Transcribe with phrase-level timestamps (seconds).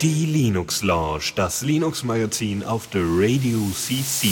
[0.00, 4.28] Die Linux Lounge, das Linux Magazin auf der Radio CC.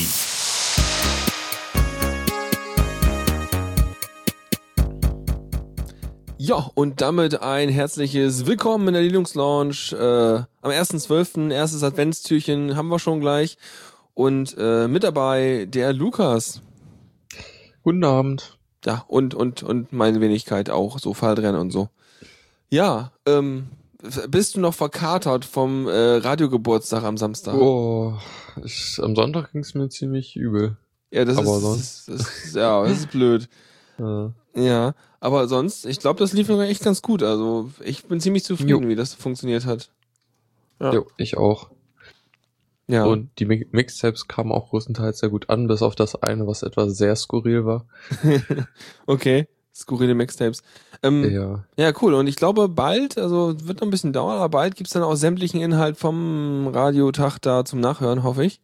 [6.38, 9.92] Ja, und damit ein herzliches Willkommen in der Linux Lounge.
[9.92, 13.58] Äh, am 1.12., erstes Adventstürchen haben wir schon gleich.
[14.14, 16.62] Und äh, mit dabei der Lukas.
[17.82, 18.58] Guten Abend.
[18.86, 21.90] Ja, und, und, und meine Wenigkeit auch, so Falldrennen und so.
[22.72, 23.66] Ja, ähm,
[24.28, 27.54] bist du noch verkatert vom äh, Radiogeburtstag am Samstag?
[27.54, 28.14] Oh,
[28.64, 30.78] ich, am Sonntag ging es mir ziemlich übel.
[31.10, 33.48] Ja, das aber ist, sonst- das ist, ja, das ist blöd.
[33.98, 37.22] Äh, Ja, aber sonst, ich glaube, das lief sogar echt ganz gut.
[37.22, 38.88] Also ich bin ziemlich zufrieden, Jo.
[38.88, 39.90] wie das funktioniert hat.
[40.80, 40.94] Ja.
[40.94, 41.68] jo, ich auch.
[42.88, 43.04] Ja.
[43.04, 46.62] Und die Mi- Mixtapes kamen auch größtenteils sehr gut an, bis auf das eine, was
[46.62, 47.84] etwas sehr skurril war.
[49.06, 49.46] okay.
[49.74, 50.62] Skurrile Mixtapes.
[51.02, 51.64] Ähm, ja.
[51.76, 51.92] Ja.
[52.02, 52.14] cool.
[52.14, 55.14] Und ich glaube, bald, also wird noch ein bisschen dauern, aber bald gibt's dann auch
[55.14, 58.60] sämtlichen Inhalt vom Radiotag da zum Nachhören, hoffe ich.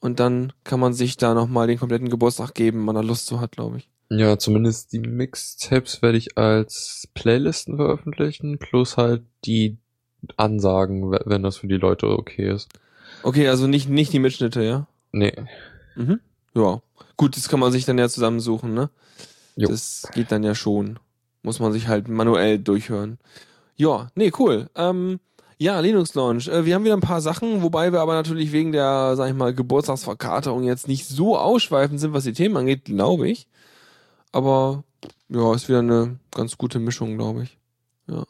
[0.00, 3.26] Und dann kann man sich da nochmal den kompletten Geburtstag geben, wenn man da Lust
[3.26, 3.88] zu hat, glaube ich.
[4.10, 9.78] Ja, zumindest die Mixtapes werde ich als Playlisten veröffentlichen, plus halt die
[10.36, 12.68] Ansagen, we- wenn das für die Leute okay ist.
[13.22, 14.86] Okay, also nicht, nicht die Mitschnitte, ja?
[15.12, 15.32] Nee.
[15.94, 16.20] Mhm.
[16.54, 16.80] Ja.
[17.16, 18.90] Gut, das kann man sich dann ja zusammensuchen, ne?
[19.56, 19.68] Jo.
[19.68, 20.98] Das geht dann ja schon.
[21.42, 23.18] Muss man sich halt manuell durchhören.
[23.76, 24.70] Ja, nee, cool.
[24.74, 25.18] Ähm,
[25.58, 26.48] ja, Linux Launch.
[26.48, 29.34] Äh, wir haben wieder ein paar Sachen, wobei wir aber natürlich wegen der, sag ich
[29.34, 33.48] mal, Geburtstagsverkaterung jetzt nicht so ausschweifend sind, was die Themen angeht, glaube ich.
[34.32, 34.84] Aber
[35.28, 37.58] ja, ist wieder eine ganz gute Mischung, glaube ich.
[38.06, 38.24] Ja.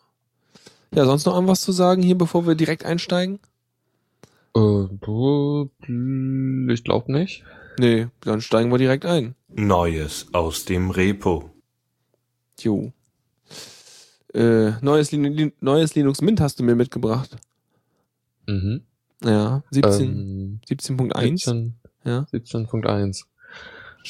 [0.95, 3.39] Ja, sonst noch irgendwas zu sagen hier, bevor wir direkt einsteigen?
[4.55, 4.85] Äh,
[6.73, 7.45] ich glaube nicht.
[7.79, 9.35] Nee, dann steigen wir direkt ein.
[9.49, 11.51] Neues aus dem Repo.
[12.61, 12.93] Jo.
[14.35, 17.37] Äh, neues, Lin neues Linux Mint hast du mir mitgebracht.
[18.47, 18.83] Mhm.
[19.25, 21.39] Ja, 17, Ähm, 17.1.
[21.45, 22.27] 17, Ja.
[22.33, 23.25] 17.1.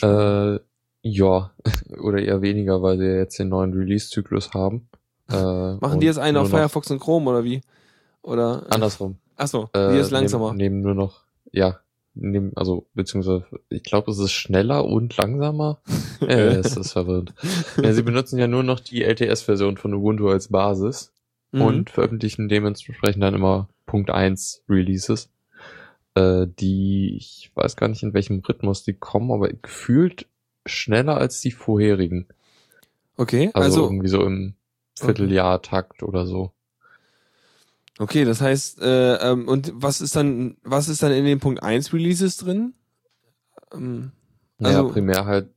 [0.03, 0.61] Äh,
[1.03, 1.51] ja,
[2.01, 4.89] oder eher weniger, weil sie ja jetzt den neuen Release-Zyklus haben.
[5.29, 7.61] Äh, Machen die jetzt einen auf Firefox und Chrome oder wie?
[8.23, 8.65] Oder?
[8.71, 9.17] Andersrum.
[9.37, 10.49] Achso, Äh, die ist langsamer.
[10.55, 11.81] Nehmen, nehmen nur noch, ja,
[12.15, 15.81] nehmen, also, beziehungsweise, ich glaube, es ist schneller und langsamer.
[16.21, 17.35] äh, es ist verwirrend.
[17.83, 21.13] Ja, sie benutzen ja nur noch die LTS-Version von Ubuntu als Basis.
[21.53, 21.63] Mhm.
[21.63, 25.31] und veröffentlichen dementsprechend dann immer Punkt 1 Releases,
[26.15, 30.27] äh, die, ich weiß gar nicht in welchem Rhythmus die kommen, aber gefühlt
[30.67, 32.27] schneller als die vorherigen.
[33.17, 34.55] Okay, Also, also, irgendwie so im
[34.99, 36.53] Vierteljahr-Takt oder so.
[37.99, 41.63] Okay, das heißt, äh, ähm, und was ist dann, was ist dann in den Punkt
[41.63, 42.75] 1 Releases drin?
[43.73, 44.13] Ähm,
[44.59, 45.49] Naja, Also- primär halt,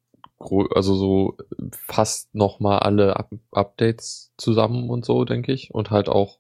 [0.74, 1.38] also so
[1.72, 5.74] fast nochmal alle Up Updates zusammen und so, denke ich.
[5.74, 6.40] Und halt auch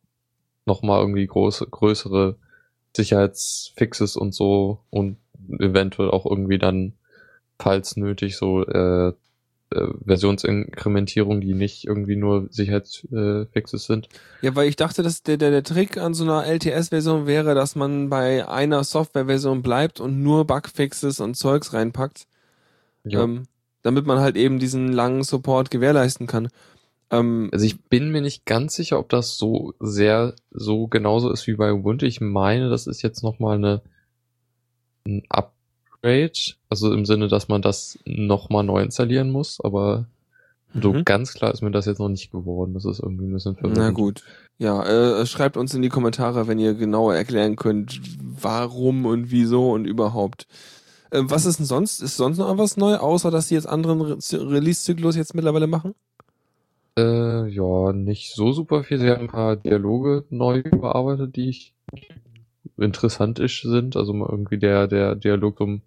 [0.66, 2.38] nochmal irgendwie große, größere
[2.95, 5.17] Sicherheitsfixes und so und
[5.59, 6.94] eventuell auch irgendwie dann,
[7.59, 9.13] falls nötig, so äh,
[9.75, 14.09] äh, Versionsinkrementierung, die nicht irgendwie nur Sicherheitsfixes sind.
[14.41, 17.75] ja, weil ich dachte, dass der, der, der Trick an so einer LTS-Version wäre, dass
[17.75, 22.27] man bei einer Software-Version bleibt und nur Bugfixes und Zeugs reinpackt.
[23.07, 23.43] Ähm,
[23.83, 26.49] damit man halt eben diesen langen Support gewährleisten kann.
[27.11, 31.45] Ähm, Also ich bin mir nicht ganz sicher, ob das so sehr so genauso ist
[31.45, 32.07] wie bei Ubuntu.
[32.07, 33.81] Ich meine, das ist jetzt nochmal eine
[35.07, 35.21] ein
[36.05, 40.05] Upgrade, also im Sinne, dass man das nochmal neu installieren muss, aber
[40.73, 41.05] so Mhm.
[41.05, 42.73] ganz klar ist mir das jetzt noch nicht geworden.
[42.73, 43.77] Das ist irgendwie ein bisschen verwirrend.
[43.77, 44.23] Na gut.
[44.57, 49.71] Ja, äh, schreibt uns in die Kommentare, wenn ihr genauer erklären könnt, warum und wieso
[49.71, 50.47] und überhaupt.
[51.11, 52.01] Äh, was ist denn sonst?
[52.01, 55.95] Ist sonst noch was neu, außer dass sie jetzt anderen Re Release-Zyklus jetzt mittlerweile machen?
[56.97, 58.99] Äh, ja, nicht so super viel.
[58.99, 61.73] Sie haben ein paar Dialoge neu überarbeitet, die ich
[62.77, 63.95] interessant sind.
[63.95, 65.81] Also mal irgendwie der, der Dialog um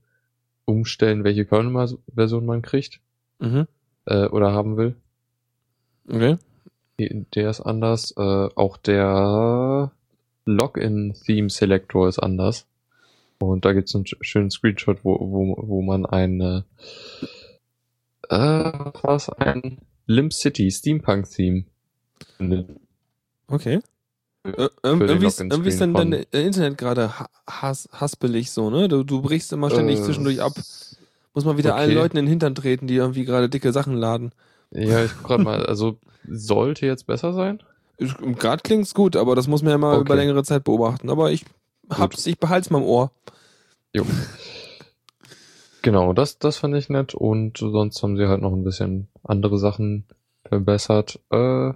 [0.68, 3.00] umstellen, welche Kernel-Version man kriegt
[3.40, 3.66] Mhm.
[4.06, 4.96] äh, oder haben will.
[6.08, 6.36] Okay.
[6.98, 8.12] Der ist anders.
[8.16, 9.92] Äh, auch der
[10.46, 12.66] Login-Theme-Selector ist anders.
[13.38, 16.64] Und da gibt's einen sch- schönen Screenshot, wo, wo, wo man eine
[18.28, 18.36] äh,
[19.02, 21.64] was ein Limp City Steampunk-Theme
[22.36, 22.68] findet.
[23.46, 23.80] Okay.
[24.56, 28.88] Äh, irgendwie ist, irgendwie ist dann dein Internet gerade ha has haspelig so, ne?
[28.88, 30.52] Du, du brichst immer ständig Äh, zwischendurch ab.
[31.34, 31.94] Muss mal wieder allen okay.
[31.94, 34.32] Leuten in den Hintern treten, die irgendwie gerade dicke Sachen laden.
[34.70, 35.98] Ja, ich guck grad mal, also
[36.28, 37.62] sollte jetzt besser sein.
[37.98, 40.02] Gerade klingt's gut, aber das muss man ja mal Okay.
[40.02, 41.10] über längere Zeit beobachten.
[41.10, 41.44] Aber ich
[41.90, 43.10] hab's, ich behalt's mal im Ohr.
[43.92, 44.04] Jo.
[45.82, 49.58] Genau, das, das fand ich nett und sonst haben sie halt noch ein bisschen andere
[49.58, 50.06] Sachen
[50.44, 51.20] verbessert.
[51.30, 51.72] Äh,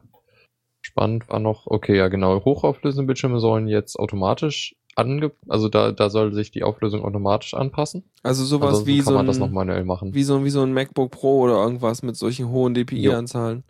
[0.82, 6.10] spannend war noch, okay, ja genau, hochauflösende Bildschirme sollen jetzt automatisch ange, also da, da
[6.10, 8.04] soll sich die Auflösung automatisch anpassen.
[8.22, 10.12] Also sowas Ansonsten wie kann so man das noch ein, manuell machen.
[10.14, 13.64] wie so, wie so ein MacBook Pro oder irgendwas mit solchen hohen DPI-Anzahlen.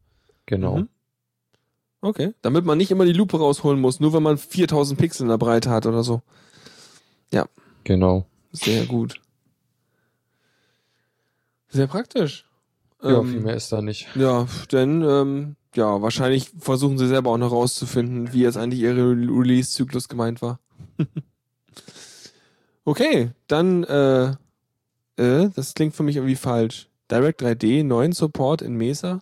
[0.46, 0.78] genau.
[0.78, 0.88] Mhm.
[2.04, 2.32] Okay.
[2.42, 5.38] Damit man nicht immer die Lupe rausholen muss, nur wenn man 4000 Pixel in der
[5.38, 6.22] Breite hat oder so.
[7.84, 8.26] Genau.
[8.52, 9.20] Sehr gut.
[11.68, 12.46] Sehr praktisch.
[13.02, 14.06] Ja, Ähm, viel mehr ist da nicht.
[14.14, 18.96] Ja, denn ähm, ja, wahrscheinlich versuchen sie selber auch noch rauszufinden, wie jetzt eigentlich ihr
[18.96, 20.58] Re- Release-Zyklus gemeint war.
[22.84, 24.30] okay, dann äh,
[25.16, 26.88] äh, das klingt für mich irgendwie falsch.
[27.10, 29.20] Direct 3D, neuen Support in Mesa?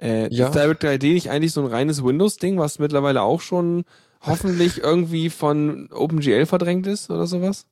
[0.00, 0.48] Äh, Ja.
[0.48, 3.84] Ist Direct 3D nicht eigentlich so ein reines Windows-Ding, was mittlerweile auch schon
[4.20, 7.66] hoffentlich irgendwie von OpenGL verdrängt ist oder sowas?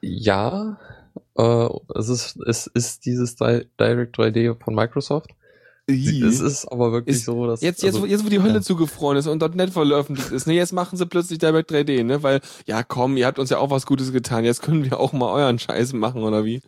[0.00, 0.78] Ja,
[1.36, 5.30] äh, es ist, es ist dieses Di Direct 3D von Microsoft.
[5.88, 8.54] Es ist aber wirklich Ist- so, dass Jetzt, jetzt, also, wo, jetzt, wo die Hölle
[8.54, 8.60] ja.
[8.60, 12.40] zugefroren ist und .NET veröffentlicht ist, ne, jetzt machen sie plötzlich Direct 3D, ne, weil,
[12.66, 15.32] ja komm, ihr habt uns ja auch was Gutes getan, jetzt können wir auch mal
[15.32, 16.60] euren Scheiß machen, oder wie?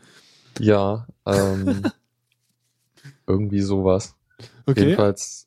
[0.60, 1.82] ja, ähm,
[3.26, 4.14] irgendwie sowas.
[4.68, 5.46] Jedenfalls.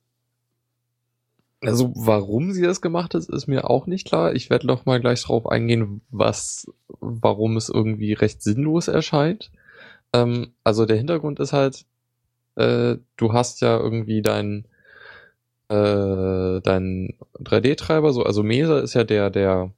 [1.64, 4.34] Also, warum sie das gemacht hat, ist mir auch nicht klar.
[4.34, 6.66] Ich werde noch mal gleich drauf eingehen, was,
[7.00, 9.52] warum es irgendwie recht sinnlos erscheint.
[10.12, 11.86] Ähm, also der Hintergrund ist halt,
[12.56, 14.65] äh, du hast ja irgendwie dein,
[15.69, 19.71] äh, dein 3D-Treiber, so, also Mesa ist ja der, der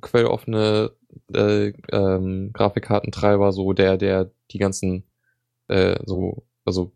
[0.00, 0.92] quelloffene
[1.32, 5.04] äh, ähm, Grafikkartentreiber, so der, der die ganzen,
[5.68, 6.92] äh, so, also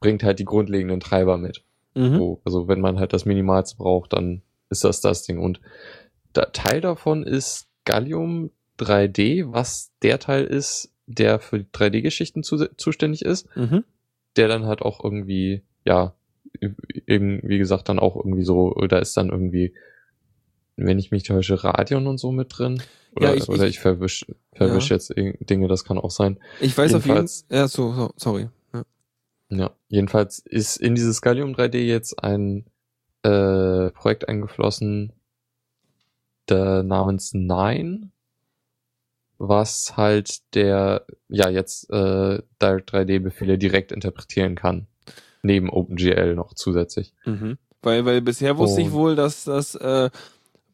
[0.00, 1.64] bringt halt die grundlegenden Treiber mit.
[1.94, 2.16] Mhm.
[2.16, 5.38] So, also wenn man halt das Minimalste braucht, dann ist das das Ding.
[5.38, 5.60] Und
[6.32, 13.22] da, Teil davon ist Gallium 3D, was der Teil ist, der für 3D-Geschichten zu, zuständig
[13.24, 13.84] ist, Mhm.
[14.36, 16.14] der dann halt auch irgendwie, ja,
[17.06, 19.74] eben, wie gesagt, dann auch irgendwie so, da ist dann irgendwie,
[20.76, 22.82] wenn ich mich täusche, Radion und so mit drin.
[23.14, 24.96] Oder, Ja, ich, oder ich- ich verwisch, verwisch Ja.
[24.96, 26.38] jetzt Dinge, das kann auch sein.
[26.60, 28.48] Ich weiß auf jeden Jedenfalls- Ja, so, so sorry.
[28.72, 28.84] Ja.
[29.50, 32.64] Ja, jedenfalls ist in dieses Gallium 3D jetzt ein
[33.24, 35.12] äh, Projekt eingeflossen
[36.48, 38.10] der namens Nine,
[39.48, 44.86] was halt der ja jetzt äh, Direct 3D Befehle direkt interpretieren kann,
[45.42, 47.12] neben OpenGL noch zusätzlich.
[47.24, 47.58] Mhm.
[47.82, 50.10] Weil, weil bisher wusste ich Und- wohl, dass das, äh,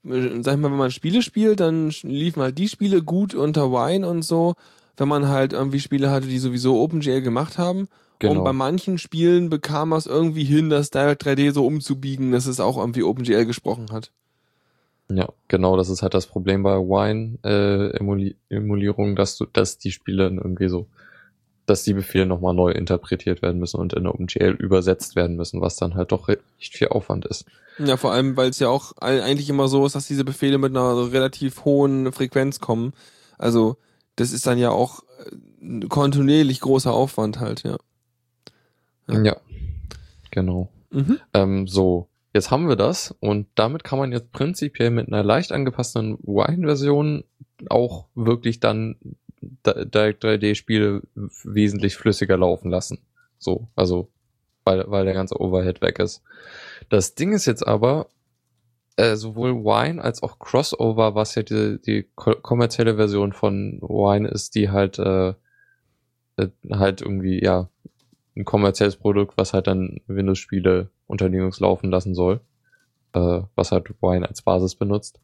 [0.04, 4.06] sag ich mal, wenn man Spiele spielt, dann liefen halt die Spiele gut unter Wine
[4.06, 4.54] und so.
[4.98, 7.88] Wenn man halt irgendwie Spiele hatte, die sowieso OpenGL gemacht haben.
[8.22, 12.46] Und bei manchen Spielen bekam man es irgendwie hin, das Direct 3D so umzubiegen, dass
[12.46, 14.10] es auch irgendwie OpenGL gesprochen hat.
[15.10, 20.24] Ja, genau, das ist halt das Problem bei Wine äh, dass du, dass die Spiele
[20.24, 20.86] dann irgendwie so,
[21.64, 25.76] dass die Befehle nochmal neu interpretiert werden müssen und in OpenGL übersetzt werden müssen, was
[25.76, 27.46] dann halt doch recht viel Aufwand ist.
[27.78, 30.76] Ja, vor allem, weil es ja auch eigentlich immer so ist, dass diese Befehle mit
[30.76, 32.92] einer relativ hohen Frequenz kommen.
[33.38, 33.76] Also,
[34.16, 35.04] das ist dann ja auch
[35.62, 37.78] äh, kontinuierlich großer Aufwand halt, ja.
[39.08, 39.22] Ja.
[39.22, 39.36] Ja,
[40.30, 40.68] genau.
[40.90, 41.18] Mhm.
[41.32, 42.08] Ähm, so,
[42.38, 47.24] jetzt haben wir das und damit kann man jetzt prinzipiell mit einer leicht angepassten Wine-Version
[47.68, 48.96] auch wirklich dann
[49.40, 51.02] Di- Direct 3D-Spiele
[51.44, 52.98] wesentlich flüssiger laufen lassen.
[53.38, 54.08] So, also
[54.64, 56.22] weil, weil der ganze Overhead weg ist.
[56.88, 58.08] Das Ding ist jetzt aber,
[58.96, 64.28] äh, sowohl Wine als auch Crossover, was ja die, die ko- kommerzielle Version von Wine
[64.28, 65.34] ist, die halt, äh,
[66.36, 67.68] äh, halt irgendwie, ja,
[68.36, 72.40] ein kommerzielles Produkt, was halt dann Windows-Spiele unter Linux laufen lassen soll,
[73.14, 75.20] äh, was halt Wine als Basis benutzt.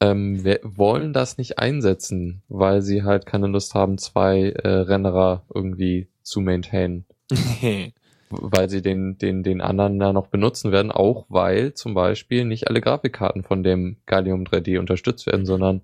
[0.00, 5.44] Ähm, wir wollen das nicht einsetzen, weil sie halt keine Lust haben, zwei äh, Renderer
[5.54, 7.06] irgendwie zu maintainen
[8.30, 12.68] weil sie den, den, den anderen da noch benutzen werden, auch weil zum Beispiel nicht
[12.68, 15.82] alle Grafikkarten von dem Gallium 3D unterstützt werden, sondern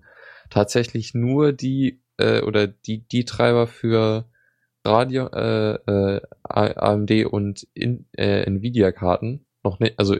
[0.49, 4.25] tatsächlich nur die äh, oder die, die Treiber für
[4.85, 10.15] Radio, äh, äh, AMD und in, äh, Nvidia-Karten noch nicht, also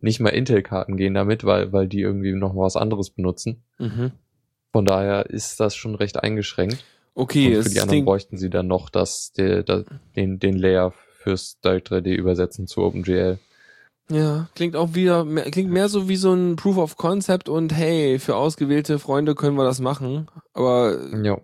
[0.00, 3.64] nicht mal Intel-Karten gehen damit, weil, weil die irgendwie noch mal was anderes benutzen.
[3.78, 4.12] mhm.
[4.70, 6.84] Von daher ist das schon recht eingeschränkt.
[7.14, 9.84] Okay, und für die anderen bräuchten sie dann noch das, der, der,
[10.14, 13.38] den, den Layer fürs Direct 3D übersetzen zu OpenGL.
[14.10, 17.74] ja, klingt auch wieder, mehr, klingt mehr so wie so ein Proof of Concept und
[17.74, 20.28] hey, für ausgewählte Freunde können wir das machen.
[20.52, 21.38] Aber Ja,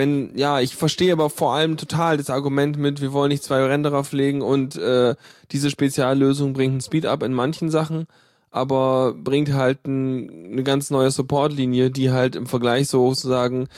[0.00, 3.62] wenn, ja, ich verstehe aber vor allem total das Argument mit, wir wollen nicht zwei
[3.62, 5.14] Renderer pflegen und äh,
[5.52, 8.06] diese Speziallösung bringt einen Speed-Up in manchen Sachen,
[8.50, 13.68] aber bringt halt ein, eine ganz neue Support-Linie, die halt im Vergleich sozusagen,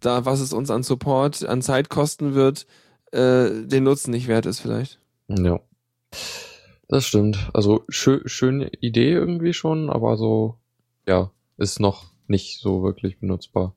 [0.00, 2.66] da was es uns an Support, an Zeit kosten wird,
[3.12, 5.00] äh, den Nutzen nicht wert ist vielleicht.
[5.28, 5.60] ja.
[6.88, 7.48] Das stimmt.
[7.54, 10.58] Also schö schöne Idee irgendwie schon, aber so,
[11.06, 13.74] ja, ist noch nicht so wirklich benutzbar.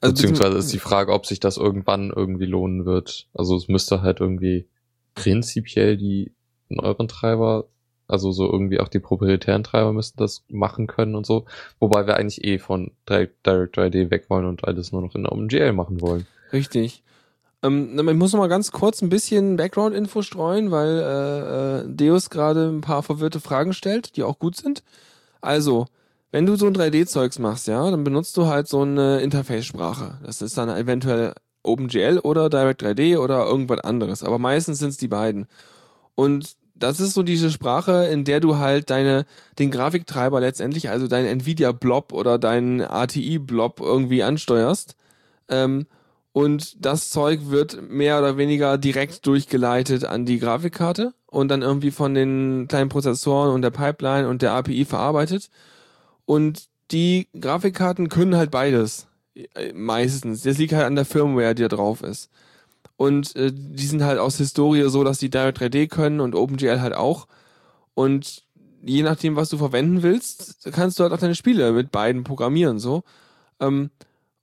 [0.00, 3.28] Also Beziehungsweise ist die Frage, ob sich das irgendwann irgendwie lohnen wird.
[3.34, 4.66] Also es müsste halt irgendwie
[5.14, 6.32] prinzipiell die
[6.68, 7.66] neueren Treiber,
[8.06, 11.46] also so irgendwie auch die proprietären Treiber müssten das machen können und so.
[11.80, 15.26] Wobei wir eigentlich eh von Direct, Direct 3D weg wollen und alles nur noch in
[15.26, 16.26] OpenGL machen wollen.
[16.52, 17.02] Richtig.
[17.62, 22.30] Ähm, ich muss noch mal ganz kurz ein bisschen Background-Info streuen, weil äh, äh, Deus
[22.30, 24.82] gerade ein paar verwirrte Fragen stellt, die auch gut sind.
[25.40, 25.86] Also,
[26.30, 30.18] wenn du so ein 3D-Zeugs machst, ja, dann benutzt du halt so eine Interface-Sprache.
[30.24, 34.22] Das ist dann eventuell OpenGL oder Direct 3D oder irgendwas anderes.
[34.22, 35.46] Aber meistens sind es die beiden.
[36.14, 39.26] Und das ist so diese Sprache, in der du halt deine,
[39.58, 44.96] den Grafiktreiber letztendlich, also deinen Nvidia-Blob oder deinen ATI-Blob irgendwie ansteuerst.
[45.48, 45.86] Ähm,
[46.32, 51.90] und das Zeug wird mehr oder weniger direkt durchgeleitet an die Grafikkarte und dann irgendwie
[51.90, 55.50] von den kleinen Prozessoren und der Pipeline und der API verarbeitet.
[56.28, 59.06] Und die Grafikkarten können halt beides.
[59.34, 60.42] Äh, meistens.
[60.42, 62.28] Das liegt halt an der Firmware, die da drauf ist.
[62.98, 66.82] Und äh, die sind halt aus Historie so, dass die Direct 3D können und OpenGL
[66.82, 67.28] halt auch.
[67.94, 68.44] Und
[68.82, 72.78] je nachdem, was du verwenden willst, kannst du halt auch deine Spiele mit beiden programmieren,
[72.78, 73.04] so.
[73.58, 73.88] Ähm,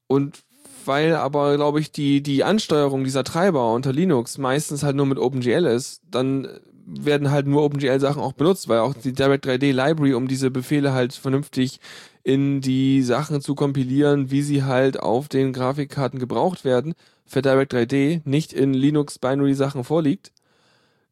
[0.08, 0.40] und
[0.86, 5.20] weil aber, glaube ich, die, die Ansteuerung dieser Treiber unter Linux meistens halt nur mit
[5.20, 6.48] OpenGL ist, dann
[6.86, 10.94] werden halt nur OpenGL-Sachen auch benutzt, weil auch die Direct 3D Library, um diese Befehle
[10.94, 11.80] halt vernünftig
[12.24, 16.94] in die Sachen zu kompilieren, wie sie halt auf den Grafikkarten gebraucht werden,
[17.26, 20.32] für Direct 3D nicht in Linux Binary Sachen vorliegt,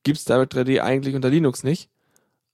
[0.03, 1.89] gibt's Direct 3D eigentlich unter Linux nicht.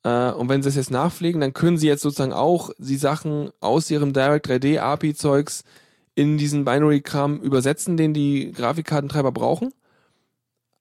[0.04, 3.50] Äh, und wenn sie es jetzt nachpflegen, dann können sie jetzt sozusagen auch die Sachen
[3.60, 5.64] aus ihrem Direct 3D API Zeugs
[6.16, 9.74] in diesen Binary-Kram übersetzen, den die Grafikkartentreiber brauchen.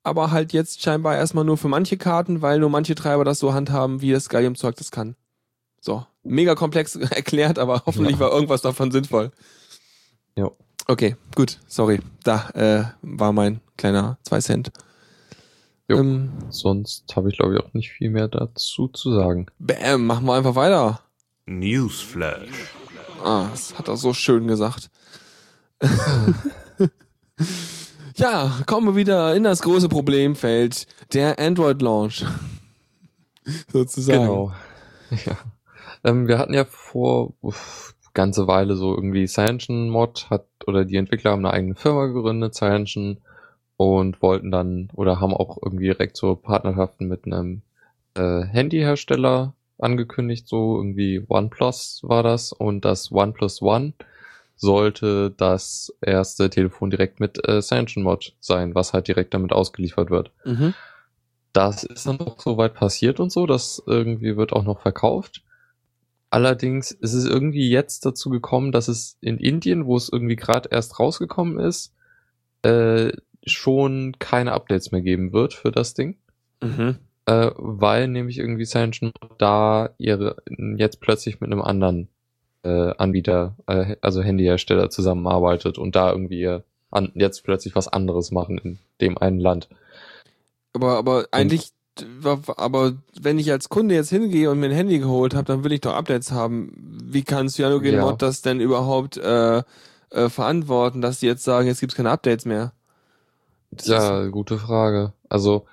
[0.03, 3.53] Aber halt jetzt scheinbar erstmal nur für manche Karten, weil nur manche Treiber das so
[3.53, 5.15] handhaben, wie das Gallium-Zeug das kann.
[5.81, 8.21] So, mega komplex erklärt, aber hoffentlich ja.
[8.21, 9.31] war irgendwas davon sinnvoll.
[10.35, 10.49] Ja.
[10.87, 11.99] Okay, gut, sorry.
[12.23, 14.71] Da äh, war mein kleiner 2 Cent.
[15.87, 19.47] Jo, ähm, sonst habe ich glaube ich auch nicht viel mehr dazu zu sagen.
[19.57, 21.01] Bäm, machen wir einfach weiter.
[21.45, 22.73] Newsflash.
[23.23, 24.89] Ah, das hat er so schön gesagt.
[28.19, 32.25] ja, kommen wir wieder in das große Problemfeld der Android-Launch.
[33.71, 34.21] Sozusagen.
[34.21, 34.51] Genau.
[35.25, 35.37] Ja.
[36.03, 40.97] Ähm, wir hatten ja vor uff, ganze Weile so irgendwie Cyanogen Mod hat oder die
[40.97, 43.21] Entwickler haben eine eigene Firma gegründet, Cyanogen,
[43.75, 47.63] und wollten dann oder haben auch irgendwie direkt so Partnerschaften mit einem
[48.13, 53.93] äh, Handyhersteller angekündigt, so irgendwie OnePlus war das und das OnePlus One
[54.59, 60.09] sollte das erste Telefon direkt mit äh, Sanction Mod sein, was halt direkt damit ausgeliefert
[60.09, 60.31] wird.
[60.43, 60.73] Mhm.
[61.53, 65.43] Das ist dann auch soweit passiert und so, das irgendwie wird auch noch verkauft.
[66.29, 70.69] Allerdings ist es irgendwie jetzt dazu gekommen, dass es in Indien, wo es irgendwie gerade
[70.71, 71.95] erst rausgekommen ist,
[72.61, 73.13] äh,
[73.45, 76.17] schon keine Updates mehr geben wird für das Ding.
[76.61, 76.97] Mhm.
[77.25, 80.35] Äh, weil nämlich irgendwie Sanction da ihre
[80.75, 82.09] jetzt plötzlich mit einem anderen
[82.63, 86.59] äh, Anbieter, äh, also Handyhersteller zusammenarbeitet und da irgendwie
[86.91, 89.69] an, jetzt plötzlich was anderes machen in dem einen Land.
[90.73, 91.71] Aber, aber eigentlich,
[92.23, 95.71] aber wenn ich als Kunde jetzt hingehe und mir ein Handy geholt habe, dann will
[95.71, 96.71] ich doch Updates haben.
[97.03, 98.01] Wie kann Cyanogen ja.
[98.01, 99.63] Mod das denn überhaupt äh,
[100.11, 102.73] äh, verantworten, dass die jetzt sagen, jetzt gibt's keine Updates mehr?
[103.71, 105.13] Das ja, gute Frage.
[105.27, 105.65] Also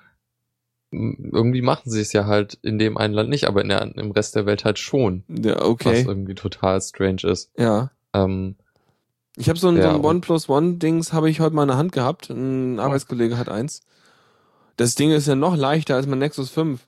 [0.91, 4.11] irgendwie machen sie es ja halt in dem einen Land nicht, aber in der, im
[4.11, 5.23] Rest der Welt halt schon.
[5.27, 6.01] Ja, okay.
[6.01, 7.51] Was irgendwie total strange ist.
[7.57, 7.91] Ja.
[8.13, 8.55] Ähm,
[9.35, 11.77] ich habe so ein, ja, so ein OnePlus One-Dings, habe ich heute mal in der
[11.77, 12.29] Hand gehabt.
[12.29, 13.81] Ein Arbeitskollege hat eins.
[14.77, 16.87] Das Ding ist ja noch leichter als mein Nexus 5.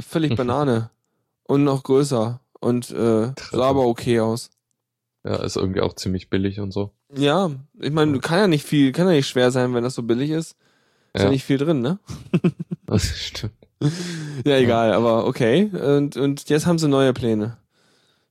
[0.00, 0.36] Völlig mhm.
[0.36, 0.90] Banane.
[1.44, 2.40] Und noch größer.
[2.60, 4.50] Und äh, sah aber okay aus.
[5.24, 6.92] Ja, ist irgendwie auch ziemlich billig und so.
[7.14, 10.02] Ja, ich meine, kann ja nicht viel, kann ja nicht schwer sein, wenn das so
[10.02, 10.56] billig ist.
[11.16, 11.98] Ist ja, ja nicht viel drin, ne?
[12.86, 13.52] Das stimmt.
[14.44, 15.64] ja, egal, aber okay.
[15.64, 17.56] Und, und jetzt haben sie neue Pläne.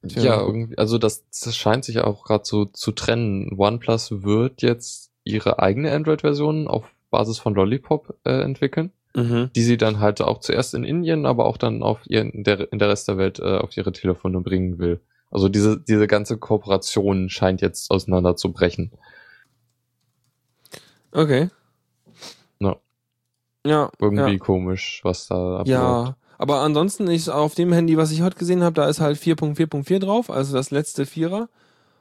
[0.08, 0.24] Tja.
[0.24, 3.54] Ja, irgendwie, also das, das scheint sich auch gerade so zu trennen.
[3.58, 9.50] OnePlus wird jetzt ihre eigene Android-Version auf Basis von Lollipop äh, entwickeln, mhm.
[9.56, 12.72] die sie dann halt auch zuerst in Indien, aber auch dann auf ihr, in, der,
[12.72, 15.02] in der Rest der Welt äh, auf ihre Telefone bringen will.
[15.32, 18.92] Also diese, diese ganze Kooperation scheint jetzt auseinanderzubrechen.
[21.12, 21.50] Okay.
[23.66, 23.90] Ja.
[24.00, 24.38] Irgendwie ja.
[24.38, 25.68] komisch, was da abläuft.
[25.68, 29.18] Ja, aber ansonsten ist auf dem Handy, was ich heute gesehen habe, da ist halt
[29.18, 31.50] 4.4.4 drauf, also das letzte Vierer.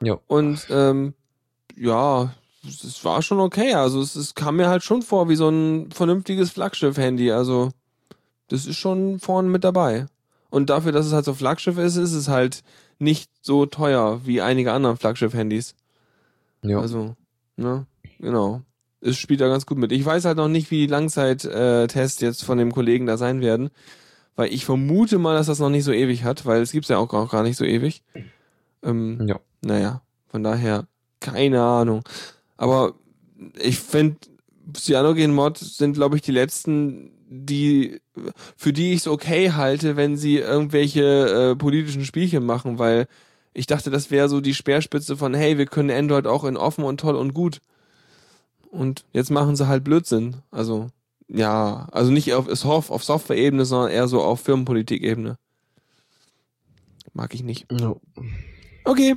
[0.01, 0.19] Ja.
[0.27, 1.13] Und ähm,
[1.75, 3.73] ja, es war schon okay.
[3.73, 7.31] Also es, es kam mir halt schon vor wie so ein vernünftiges Flaggschiff-Handy.
[7.31, 7.71] Also
[8.47, 10.07] Das ist schon vorne mit dabei.
[10.49, 12.63] Und dafür, dass es halt so Flaggschiff ist, ist es halt
[12.99, 15.75] nicht so teuer wie einige anderen Flaggschiff-Handys.
[16.61, 16.79] Ja.
[16.79, 17.15] Also,
[17.57, 17.85] ne,
[18.19, 18.61] genau.
[19.05, 19.91] Es spielt da ganz gut mit.
[19.91, 23.69] Ich weiß halt noch nicht, wie die Langzeit-Tests jetzt von dem Kollegen da sein werden,
[24.35, 26.97] weil ich vermute mal, dass das noch nicht so ewig hat, weil es gibt's ja
[26.97, 28.03] auch gar gar nicht so ewig.
[28.83, 29.39] Ähm, ja.
[29.61, 30.87] naja, von daher,
[31.19, 32.03] keine Ahnung.
[32.57, 32.93] Aber
[33.59, 34.17] ich finde,
[34.73, 38.01] Cyanogen-Mod sind, glaube ich, die letzten, die,
[38.55, 43.07] für die ich es okay halte, wenn sie irgendwelche äh, politischen Spielchen machen, weil
[43.53, 46.83] ich dachte, das wäre so die Speerspitze von, hey, wir können Android auch in offen
[46.83, 47.61] und toll und gut.
[48.75, 50.37] Und jetzt machen sie halt Blödsinn.
[50.51, 50.89] Also,
[51.27, 55.37] ja, also nicht auf, auf, Software-Ebene, sondern eher so auf Firmenpolitik-Ebene.
[57.13, 57.67] Mag ich nicht.
[57.71, 57.95] Ja.
[58.83, 59.15] Okay.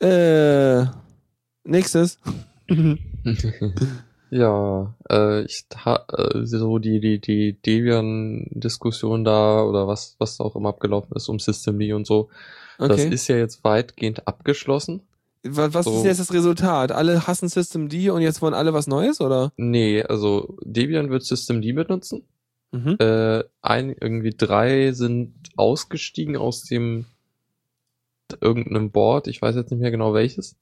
[0.00, 0.86] Äh,
[1.64, 2.18] nächstes.
[4.30, 10.70] ja, äh, ich äh, so die die die Debian-Diskussion da oder was was auch immer
[10.70, 12.28] abgelaufen ist um Systemd und so.
[12.78, 13.08] Das Okay.
[13.08, 15.00] ist ja jetzt weitgehend abgeschlossen.
[15.50, 16.92] Was was so- ist jetzt das Resultat?
[16.92, 19.52] Alle hassen Systemd und jetzt wollen alle was Neues, oder?
[19.56, 22.22] Nee, also Debian wird Systemd benutzen.
[22.72, 22.96] Mhm.
[22.98, 27.06] Äh, ein, irgendwie drei sind ausgestiegen aus dem
[28.40, 30.56] irgendeinem Board, ich weiß jetzt nicht mehr genau welches.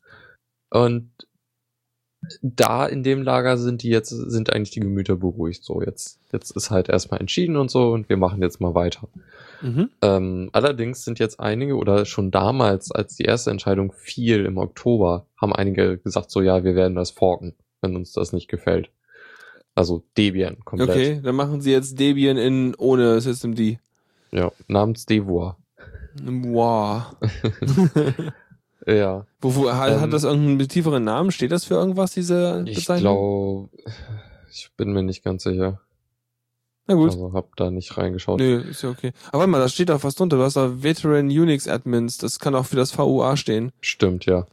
[0.71, 1.11] Und
[2.43, 5.64] da in dem Lager sind die jetzt, sind eigentlich die Gemüter beruhigt.
[5.64, 9.09] So, jetzt, jetzt ist halt erstmal entschieden und so und wir machen jetzt mal weiter.
[9.62, 9.90] Mhm.
[10.02, 15.26] Ähm, allerdings sind jetzt einige oder schon damals, als die erste Entscheidung fiel im Oktober,
[15.40, 18.90] haben einige gesagt, so ja, wir werden das forken, wenn uns das nicht gefällt.
[19.75, 20.90] Also Debian komplett.
[20.90, 23.78] Okay, dann machen sie jetzt Debian in ohne Systemd.
[24.31, 25.57] Ja, namens Devour.
[26.23, 27.16] Wow.
[28.87, 31.31] Ja, wo, wo, hat, Ähm, hat das irgendeinen tieferen Namen?
[31.31, 33.71] Steht das für irgendwas, diese ich Bezeichnung?
[33.73, 33.93] glaube,
[34.50, 35.81] ich bin mir nicht ganz sicher.
[36.87, 37.11] Na gut.
[37.11, 38.38] Also hab da nicht reingeschaut.
[38.38, 39.12] Nö, ist ja okay.
[39.29, 40.37] Aber warte mal, da steht doch was drunter.
[40.37, 42.19] Du hast da Veteran Unix Admins.
[42.19, 43.73] Das kann auch für das VUA stehen.
[43.80, 44.47] Stimmt, ja.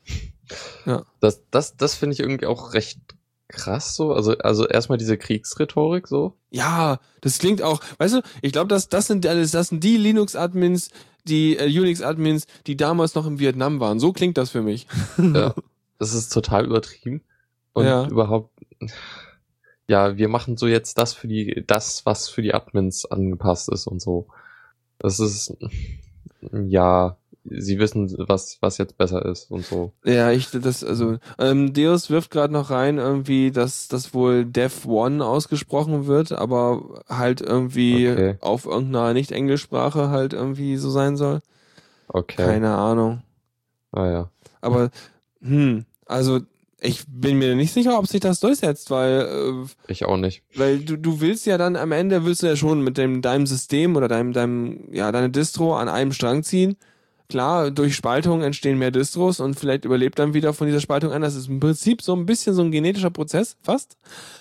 [0.85, 1.03] Ja.
[1.19, 2.99] Das, das, das finde ich irgendwie auch recht
[3.51, 4.13] krass so.
[4.13, 6.37] Also, also erstmal diese Kriegsrhetorik so.
[6.49, 9.97] Ja, das klingt auch, weißt du, ich glaube, das, das sind alles, das sind die
[9.97, 10.89] Linux-Admins,
[11.25, 13.99] die äh, Unix-Admins, die damals noch im Vietnam waren.
[13.99, 14.87] So klingt das für mich.
[15.17, 15.53] Ja.
[15.99, 17.21] Das ist total übertrieben.
[17.73, 18.07] Und Ja.
[18.07, 18.49] überhaupt,
[19.87, 23.85] ja, wir machen so jetzt das für die, das, was für die Admins angepasst ist
[23.87, 24.27] und so.
[24.97, 25.55] Das ist,
[26.51, 29.93] ja, sie wissen, was, was jetzt besser ist und so.
[30.03, 34.87] Ja, ich, das, also, ähm, Deus wirft gerade noch rein, irgendwie, dass das wohl Dev
[34.87, 38.35] One ausgesprochen wird, aber halt irgendwie Okay.
[38.41, 41.41] auf irgendeiner Nicht-Englischsprache halt irgendwie so sein soll.
[42.07, 42.43] Okay.
[42.43, 43.23] Keine Ahnung.
[43.91, 44.29] Ah ja.
[44.61, 44.91] Aber,
[45.41, 46.41] hm, also,
[46.79, 50.43] ich bin mir nicht sicher, ob sich das durchsetzt, weil, äh, Ich auch nicht.
[50.55, 53.45] Weil du, du willst ja dann am Ende willst du ja schon mit dem, deinem
[53.47, 56.77] System oder deinem, deinem, ja, deine Distro an einem Strang ziehen.
[57.31, 61.27] Klar, durch Spaltung entstehen mehr Distros und vielleicht überlebt dann wieder von dieser Spaltung einer.
[61.27, 63.95] Das ist im Prinzip so ein bisschen so ein genetischer Prozess, fast.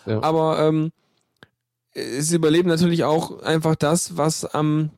[0.06, 0.20] Ja.
[0.24, 0.90] Aber ähm,
[1.92, 4.90] es überlebt natürlich auch einfach das, was am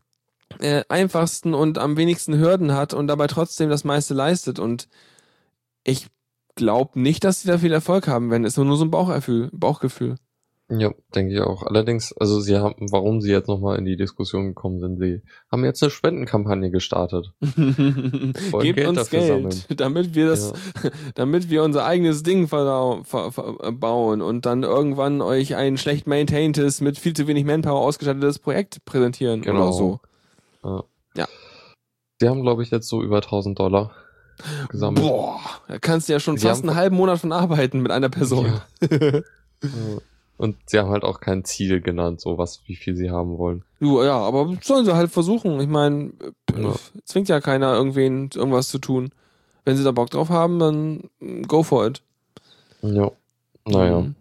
[0.59, 4.59] äh, einfachsten und am wenigsten Hürden hat und dabei trotzdem das meiste leistet.
[4.59, 4.89] Und
[5.85, 6.07] ich
[6.55, 8.47] glaube nicht, dass sie da viel Erfolg haben werden.
[8.47, 9.51] Ist nur so ein Bauchgefühl.
[9.53, 10.15] Bauchgefühl.
[10.79, 11.65] Ja, denke ich auch.
[11.65, 15.65] Allerdings, also sie haben, warum sie jetzt nochmal in die Diskussion gekommen sind, sie haben
[15.65, 17.33] jetzt eine Spendenkampagne gestartet.
[17.41, 19.65] Gebt Geld uns Geld, sammeln.
[19.77, 20.53] damit wir das,
[21.15, 23.03] damit wir unser eigenes Ding ver,
[23.73, 28.85] bauen und dann irgendwann euch ein schlecht maintaintes, mit viel zu wenig Manpower ausgestattetes Projekt
[28.85, 29.65] präsentieren Genau.
[29.65, 30.01] oder so.
[32.21, 33.91] Sie haben, glaube ich, jetzt so über 1000 Dollar
[34.69, 35.05] gesammelt.
[35.05, 38.11] Boah, da kannst du ja schon Sie fast einen halben Monat von arbeiten mit einer
[38.11, 38.61] Person.
[38.81, 39.21] Ja.
[40.43, 43.63] Und sie haben halt auch kein Ziel genannt, so was, wie viel sie haben wollen.
[43.79, 45.61] Ja, aber sollen sie halt versuchen.
[45.61, 46.11] Ich meine,
[46.59, 46.75] Ja.
[47.05, 49.11] zwingt ja keiner irgendwen irgendwas zu tun.
[49.65, 51.05] Wenn sie da Bock drauf haben, dann
[51.47, 52.03] go for it.
[52.83, 53.13] Ja.
[53.65, 54.15] Naja, Mhm.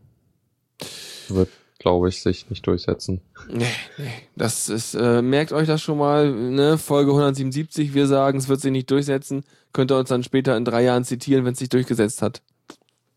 [1.29, 3.21] wird, glaube ich, sich nicht durchsetzen.
[3.51, 3.65] Nee,
[3.97, 4.11] nee.
[4.35, 6.77] Das ist, äh, merkt euch das schon mal, ne?
[6.77, 9.43] Folge 177, wir sagen, es wird sich nicht durchsetzen.
[9.73, 12.43] Könnt ihr uns dann später in drei Jahren zitieren, wenn es sich durchgesetzt hat.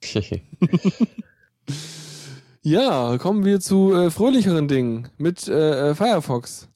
[2.67, 6.69] Ja, kommen wir zu äh, fröhlicheren Dingen mit äh, äh, Firefox.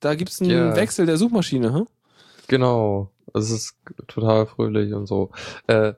[0.00, 0.76] Da gibt's einen Ja.
[0.76, 1.86] Wechsel der Suchmaschine, hm?
[2.46, 3.10] genau.
[3.32, 3.74] Es ist
[4.08, 5.30] total fröhlich und so.
[5.66, 5.94] Äh,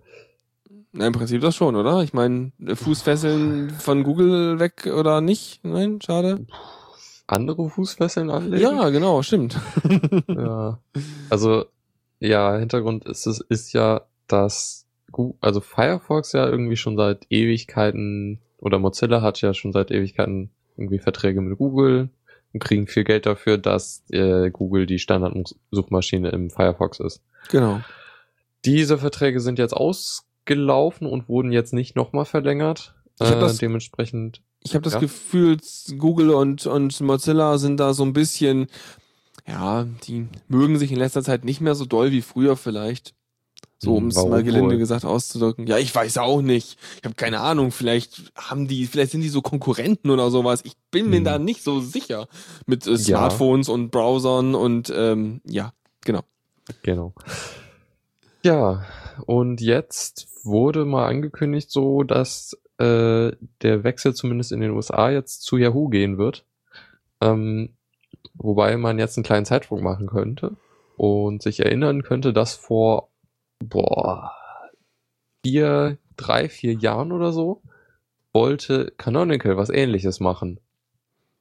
[0.93, 2.03] Na, im Prinzip das schon, oder?
[2.03, 5.65] Ich meine, Fußfesseln von Google weg oder nicht?
[5.65, 6.45] Nein, schade.
[7.27, 8.63] andere Fußfesseln anlegen?
[8.63, 9.59] Ja, genau, stimmt.
[10.29, 10.79] ja.
[11.31, 11.65] Also,
[12.21, 18.39] ja, Hintergrund ist es, ist ja, dass Gu- also Firefox ja irgendwie schon seit Ewigkeiten
[18.63, 22.09] oder Mozilla hat ja schon seit Ewigkeiten irgendwie Verträge mit Google,
[22.55, 27.23] und kriegen viel Geld dafür, dass äh, Google die Standardsuchmaschine im Firefox ist.
[27.51, 27.81] Genau.
[28.67, 32.95] Diese Verträge sind jetzt ausgelaufen und wurden jetzt nicht nochmal verlängert.
[33.21, 35.01] Ich hab äh, das- dementsprechend, Ich habe das Ja.
[35.01, 35.57] Gefühl,
[35.99, 38.67] Google und, und Mozilla sind da so ein bisschen,
[39.49, 43.15] ja, die mögen sich in letzter Zeit nicht mehr so doll wie früher vielleicht.
[43.85, 44.79] So, um Hm, es warum mal gelinde wohl?
[44.79, 45.67] gesagt auszudrücken.
[45.67, 46.79] Ja, ich weiß auch nicht.
[46.99, 47.73] Ich habe keine Ahnung.
[47.73, 50.61] Vielleicht haben die, vielleicht sind die so Konkurrenten oder sowas.
[50.65, 51.25] Ich bin mir Hm.
[51.25, 52.29] da nicht so sicher.
[52.67, 52.97] Mit äh, Ja.
[52.99, 55.73] Smartphones und Browsern und ähm, ja,
[56.05, 56.23] genau.
[56.83, 57.13] genau.
[58.45, 58.85] Ja,
[59.27, 65.43] und jetzt wurde mal angekündigt so, dass äh, der Wechsel zumindest in den USA jetzt
[65.43, 66.45] zu Yahoo gehen wird.
[67.21, 67.77] Ähm,
[68.35, 70.57] wobei man jetzt einen kleinen Zeitdruck machen könnte
[70.97, 73.11] und sich erinnern könnte, dass vor
[73.63, 74.33] boah,
[75.45, 77.63] vier, drei, vier Jahren oder so
[78.33, 80.59] wollte Canonical was ähnliches machen.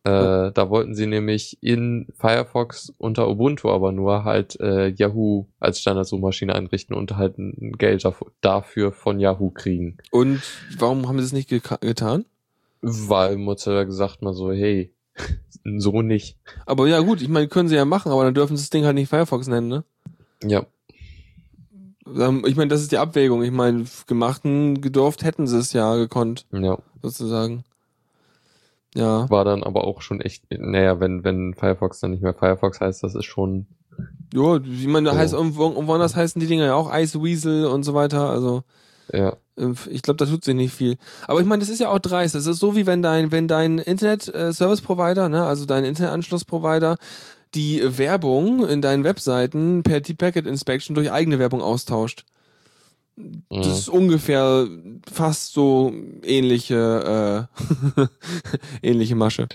[0.04, 5.80] Äh, da wollten sie nämlich in Firefox unter Ubuntu aber nur halt äh, Yahoo als
[5.80, 8.04] Standardsuchmaschine einrichten und halt ein Geld
[8.42, 9.98] dafür- von Yahoo kriegen.
[10.10, 10.42] Und
[10.80, 12.26] warum haben sie es nicht geka- getan?
[12.82, 14.92] Weil Mozilla gesagt mal so, hey,
[15.78, 16.36] so nicht.
[16.66, 18.86] Aber ja gut, ich meine, können sie ja machen, aber dann dürfen sie das Ding
[18.86, 19.84] halt nicht Firefox nennen, ne?
[20.44, 20.66] Ja,
[22.46, 23.44] Ich meine, das ist die Abwägung.
[23.44, 26.78] Ich meine, gemachten gedurft hätten sie es ja gekonnt, ja.
[27.02, 27.64] sozusagen.
[28.94, 29.30] Ja.
[29.30, 33.04] War dann aber auch schon echt, naja, wenn, wenn Firefox dann nicht mehr Firefox heißt,
[33.04, 33.68] das ist schon,
[34.34, 35.20] Ja, ich meine, da So.
[35.20, 38.30] heißt irgendwo, irgendwo anders heißen die Dinger ja auch Iceweasel und so weiter.
[38.30, 38.64] Also
[39.14, 40.98] ja, äh, ich glaube, da tut sich nicht viel.
[41.28, 42.36] Aber ich meine, das ist ja auch dreist.
[42.36, 45.86] Das ist so wie wenn dein, wenn dein Internet äh, Service Provider, ne, also dein
[45.86, 46.98] Internetanschlussprovider,
[47.56, 52.26] die äh, Werbung in deinen Webseiten per T-Packet Inspection durch eigene Werbung austauscht.
[53.18, 53.72] Das Mhm.
[53.74, 54.68] ist ungefähr
[55.12, 58.08] fast so ähnliche äh,
[58.82, 59.48] ähnliche Masche.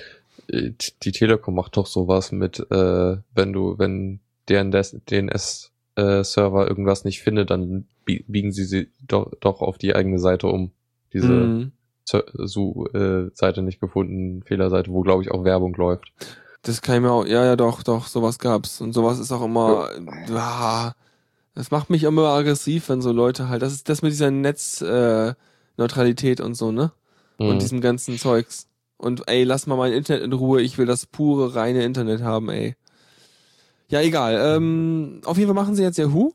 [0.48, 7.22] Äh, die Telekom macht doch sowas mit, äh, wenn du, wenn deren DNS-Server irgendwas nicht
[7.22, 10.70] findet, dann bie- biegen sie sie doch, doch auf die eigene Seite um.
[11.12, 11.72] Diese Mhm.
[12.04, 16.12] Su- äh, Seite nicht gefunden, Fehlerseite, wo glaube ich auch Werbung läuft.
[16.66, 18.80] Das kann ich mir auch, ja, ja, doch, doch, sowas gab's.
[18.80, 19.88] Und sowas ist auch immer,
[20.34, 20.94] ah,
[21.54, 26.40] das macht mich immer aggressiv, wenn so Leute halt, das ist das mit dieser Netzneutralität
[26.40, 26.90] äh, und so, ne?
[27.38, 27.48] Mhm.
[27.48, 28.66] Und diesem ganzen Zeugs.
[28.98, 32.48] Und ey, lass mal mein Internet in Ruhe, ich will das pure, reine Internet haben,
[32.48, 32.74] ey.
[33.88, 34.56] Ja, egal.
[34.56, 36.32] Ähm, auf jeden Fall machen sie jetzt Yahoo.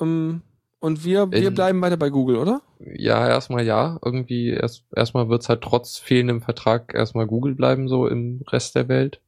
[0.00, 0.40] Ähm,
[0.78, 2.62] und wir, wir In- bleiben weiter bei Google, oder?
[2.94, 3.98] Ja, erstmal ja.
[4.04, 8.88] Irgendwie erst erstmal wird's halt trotz fehlendem Vertrag erstmal Google bleiben, so im Rest der
[8.88, 9.20] Welt.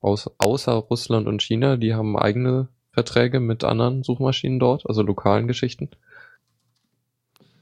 [0.00, 5.48] Außer, außer Russland und China, die haben eigene Verträge mit anderen Suchmaschinen dort, also lokalen
[5.48, 5.90] Geschichten.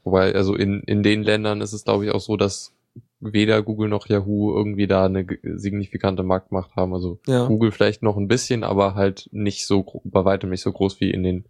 [0.03, 2.73] Wobei, also in, in den Ländern ist es, glaube ich, auch so, dass
[3.19, 6.93] weder Google noch Yahoo irgendwie da eine signifikante Marktmacht haben.
[6.93, 7.47] Also Ja.
[7.47, 11.11] Google vielleicht noch ein bisschen, aber halt nicht so, bei weitem nicht so groß wie
[11.11, 11.45] in den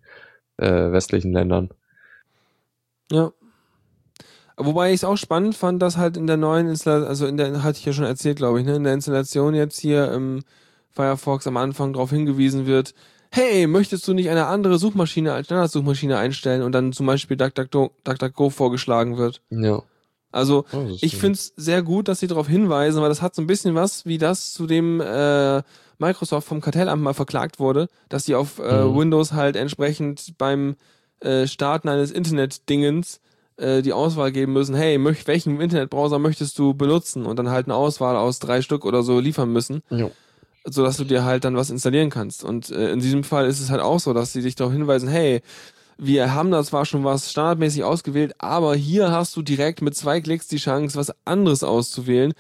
[0.58, 1.70] äh, westlichen Ländern.
[3.12, 3.32] Ja.
[4.58, 7.64] Wobei ich es auch spannend fand, dass halt in der neuen Installation, also in der,
[7.64, 10.44] hatte ich ja schon erzählt, glaube ich, ne, in der Installation jetzt hier im
[10.92, 12.96] Firefox am Anfang darauf hingewiesen wird,
[13.32, 17.92] hey, möchtest du nicht eine andere Suchmaschine als Standardsuchmaschine einstellen und dann zum Beispiel DuckDuckGo,
[18.04, 19.42] DuckDuckGo vorgeschlagen wird.
[19.52, 19.84] Ja.
[20.32, 23.42] Also Oh, ich finde es sehr gut, dass sie darauf hinweisen, weil das hat so
[23.42, 25.62] ein bisschen was, wie das zu dem äh,
[26.00, 28.98] Microsoft vom Kartellamt mal verklagt wurde, dass die auf äh, Mhm.
[28.98, 30.76] Windows halt entsprechend beim
[31.20, 33.20] äh, Starten eines Internet-Dingens
[33.58, 37.26] äh, die Auswahl geben müssen, hey, möch, welchen Internetbrowser möchtest du benutzen?
[37.26, 40.10] Und dann halt eine Auswahl aus drei Stück oder so liefern müssen, Ja.
[40.66, 42.44] sodass du dir halt dann was installieren kannst.
[42.44, 45.10] Und äh, in diesem Fall ist es halt auch so, dass sie dich darauf hinweisen,
[45.10, 45.42] hey,
[45.98, 50.22] wir haben da zwar schon was standardmäßig ausgewählt, aber hier hast du direkt mit zwei
[50.22, 52.34] Klicks die Chance, was anderes auszuwählen,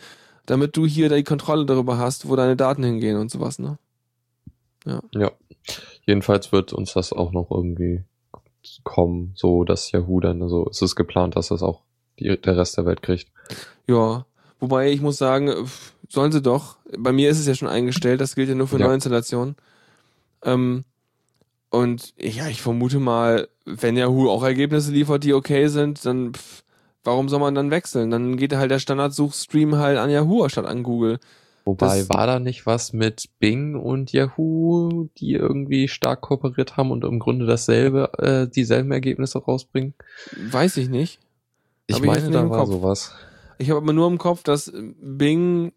[0.46, 3.80] damit du hier die Kontrolle darüber hast, wo deine Daten hingehen und sowas, ne?
[4.86, 5.32] Ja.
[6.06, 8.04] Jedenfalls wird uns das auch noch irgendwie
[8.84, 11.82] kommen, so dass Yahoo dann, also es ist geplant, dass das auch
[12.20, 13.28] die, der Rest der Welt kriegt.
[13.88, 14.26] Ja.
[14.60, 15.52] Wobei ich muss sagen,
[16.10, 16.78] sollen sie doch.
[16.98, 18.88] Bei mir ist es ja schon eingestellt, das gilt ja nur für Ja.
[18.88, 19.56] Neuinstallationen.
[20.44, 20.84] Ähm,
[21.70, 26.64] und ja, ich vermute mal, wenn Yahoo auch Ergebnisse liefert, die okay sind, dann pf,
[27.04, 28.10] warum soll man dann wechseln?
[28.10, 31.20] Dann geht halt der Standardsuchstream halt an Yahoo statt an Google.
[31.68, 36.92] Wobei, Das- war da nicht was mit Bing und Yahoo, die irgendwie stark kooperiert haben
[36.92, 39.94] und im Grunde dasselbe, äh, dieselben Ergebnisse rausbringen?
[40.50, 41.20] Weiß ich nicht.
[41.88, 42.70] Ich ich meine, nicht da war Kopf.
[42.70, 43.12] sowas.
[43.58, 45.74] Ich habe aber nur im Kopf, dass Bing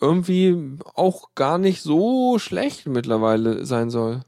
[0.00, 0.56] irgendwie
[0.94, 4.22] auch gar nicht so schlecht mittlerweile sein soll.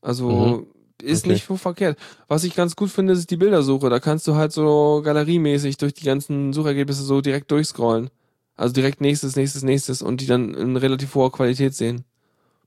[0.00, 0.66] Also Mhm.
[1.02, 1.32] ist Okay.
[1.32, 1.98] nicht so verkehrt.
[2.28, 3.90] Was ich ganz gut finde, ist die Bildersuche.
[3.90, 8.10] Da kannst du halt so galeriemäßig durch die ganzen Suchergebnisse so direkt durchscrollen.
[8.56, 12.04] Also direkt nächstes, nächstes, nächstes und die dann in relativ hoher Qualität sehen.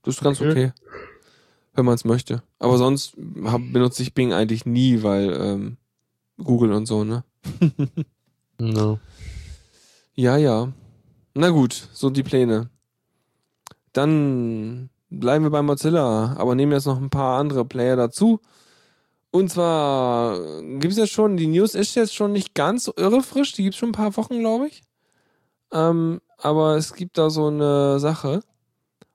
[0.04, 0.52] Das ist ganz Okay.
[0.52, 0.72] okay.
[1.74, 2.42] Wenn man es möchte.
[2.60, 5.78] Aber sonst hab, benutze ich Bing eigentlich nie, weil ähm,
[6.38, 7.24] Google und so, ne?
[8.58, 9.00] No.
[10.14, 10.72] Ja, ja.
[11.34, 12.70] Na gut, so die Pläne.
[13.92, 18.40] Dann bleiben wir bei Mozilla, aber nehmen jetzt noch ein paar andere Player dazu.
[19.32, 20.40] Und zwar
[20.80, 23.78] gibt's jetzt schon, die News ist jetzt schon nicht ganz so irre frisch, die gibt's
[23.78, 24.82] schon ein paar Wochen, glaube ich.
[25.76, 28.40] Ähm, aber es gibt da so eine Sache.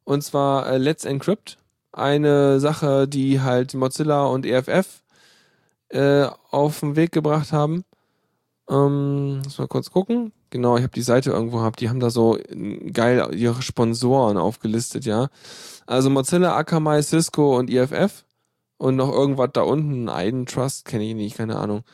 [0.05, 1.59] Und zwar äh, Let's Encrypt.
[1.92, 5.03] Eine Sache, die halt Mozilla und EFF
[5.88, 7.85] äh, auf den Weg gebracht haben.
[8.68, 10.33] Ähm, muss mal kurz gucken.
[10.51, 11.81] Genau, ich habe die Seite irgendwo gehabt.
[11.81, 15.29] Die haben da so äh, geil ihre Sponsoren aufgelistet, ja.
[15.87, 18.25] Also Mozilla, Akamai, Cisco und EFF.
[18.77, 21.85] Und noch irgendwas da unten, Aiden Trust, kenne ich nicht, keine Ahnung.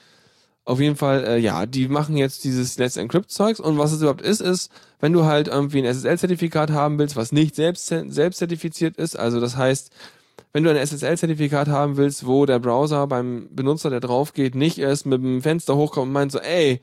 [0.67, 4.01] Auf jeden Fall, äh, ja, die machen jetzt dieses Let's Encrypt Zeugs und was es
[4.01, 8.39] überhaupt ist, ist, wenn du halt irgendwie ein SSL-Zertifikat haben willst, was nicht selbst, selbst
[8.39, 9.91] zertifiziert ist, also das heißt,
[10.53, 14.79] wenn du ein SSL-Zertifikat haben willst, wo der Browser beim Benutzer, der drauf geht, nicht
[14.79, 16.81] erst mit dem Fenster hochkommt und meint so, ey,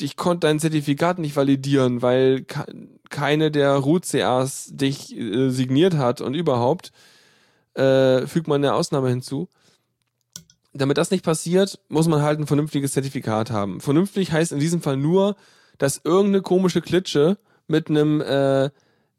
[0.00, 2.66] ich konnte dein Zertifikat nicht validieren, weil ke-
[3.08, 6.92] keine der Root-CAs dich äh, signiert hat und überhaupt,
[7.74, 9.48] äh, fügt man eine Ausnahme hinzu.
[10.74, 13.80] Damit das nicht passiert, muss man halt ein vernünftiges Zertifikat haben.
[13.80, 15.36] Vernünftig heißt in diesem Fall nur,
[15.78, 18.70] dass irgendeine komische Klitsche mit einem äh,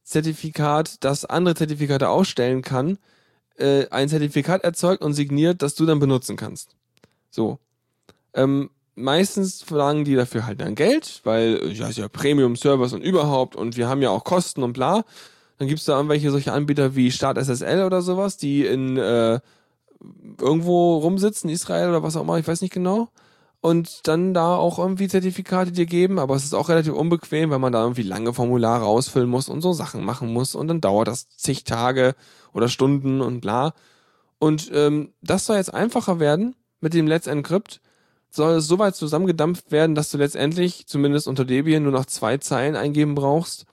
[0.04, 2.98] Zertifikat, das andere Zertifikate ausstellen kann,
[3.58, 6.76] äh, ein Zertifikat erzeugt und signiert, das du dann benutzen kannst.
[7.30, 7.60] So.
[8.34, 13.02] Ähm, meistens verlangen die dafür halt dann Geld, weil äh, ja, ist ja Premium-Service und
[13.02, 15.06] überhaupt und wir haben ja auch Kosten und bla.
[15.58, 19.39] Dann gibt's da irgendwelche solche Anbieter wie Start SSL oder sowas, die in äh,
[20.40, 23.10] irgendwo rumsitzen, Israel oder was auch immer, ich weiß nicht genau.
[23.62, 27.58] Und dann da auch irgendwie Zertifikate dir geben, aber es ist auch relativ unbequem, weil
[27.58, 31.08] man da irgendwie lange Formulare ausfüllen muss und so Sachen machen muss und dann dauert
[31.08, 32.14] das zig Tage
[32.54, 33.74] oder Stunden und bla.
[34.38, 37.82] Und ähm, das soll jetzt einfacher werden mit dem Let's Encrypt.
[38.30, 42.38] Soll es so weit zusammengedampft werden, dass du letztendlich, zumindest unter Debian, nur noch zwei
[42.38, 43.66] Zeilen eingeben brauchst,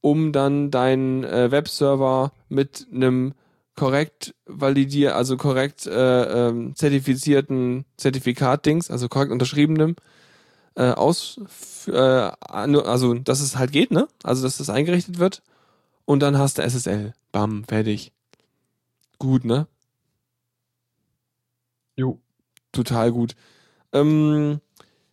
[0.00, 3.34] um dann deinen äh, Webserver mit einem
[3.76, 9.96] korrekt validier, also korrekt äh, ähm, zertifizierten Zertifikat-Dings, also korrekt unterschriebenem,
[10.74, 11.40] äh, aus,
[11.86, 14.08] äh, also dass es halt geht, ne?
[14.22, 15.42] Also dass das eingerichtet wird.
[16.04, 17.14] Und dann hast du SSL.
[17.32, 18.12] Bam, fertig.
[19.18, 19.66] Gut, ne?
[21.96, 22.20] Jo.
[22.72, 23.34] Total gut.
[23.92, 24.60] Ähm,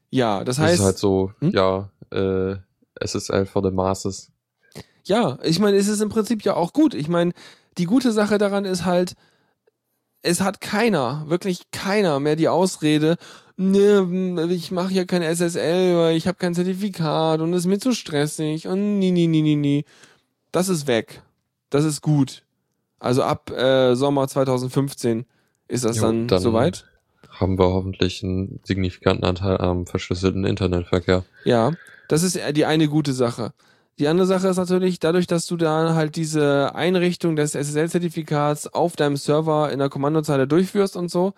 [0.09, 0.79] ja, das Das heißt.
[0.79, 1.51] ist halt so, Hm?
[1.51, 2.55] ja, äh,
[2.99, 4.31] SSL for the masses.
[5.03, 6.93] Ja, ich meine, es ist im Prinzip ja auch gut.
[6.93, 7.33] Ich meine,
[7.77, 9.13] die gute Sache daran ist halt,
[10.21, 13.17] es hat keiner, wirklich keiner mehr die Ausrede,
[13.55, 17.79] ne, ich mache ja kein SSL, weil ich habe kein Zertifikat und es ist mir
[17.79, 19.85] zu stressig und nie, nie, nie, nie, nie.
[20.51, 21.21] Das ist weg.
[21.69, 22.43] Das ist gut.
[22.99, 25.25] Also ab äh, Sommer 2015
[25.67, 26.85] ist das Jo, dann, dann- soweit.
[27.29, 31.23] Haben wir hoffentlich einen signifikanten Anteil am verschlüsselten Internetverkehr.
[31.43, 31.73] Ja,
[32.07, 33.53] das ist die eine gute Sache.
[33.99, 38.95] Die andere Sache ist natürlich, dadurch, dass du da halt diese Einrichtung des SSL-Zertifikats auf
[38.95, 41.33] deinem Server in der Kommandozeile durchführst und so,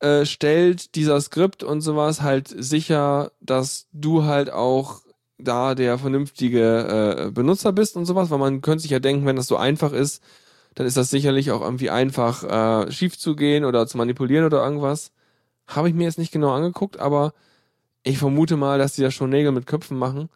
[0.00, 5.02] äh, stellt dieser Skript und sowas halt sicher, dass du halt auch
[5.38, 9.36] da der vernünftige äh, Benutzer bist und sowas, weil man könnte sich ja denken, wenn
[9.36, 10.22] das so einfach ist,
[10.74, 12.44] dann ist das sicherlich auch irgendwie einfach
[12.86, 15.12] äh, schief zu gehen oder zu manipulieren oder irgendwas.
[15.66, 17.34] Habe ich mir jetzt nicht genau angeguckt, aber
[18.04, 20.30] ich vermute mal, dass die da schon Nägel mit Köpfen machen.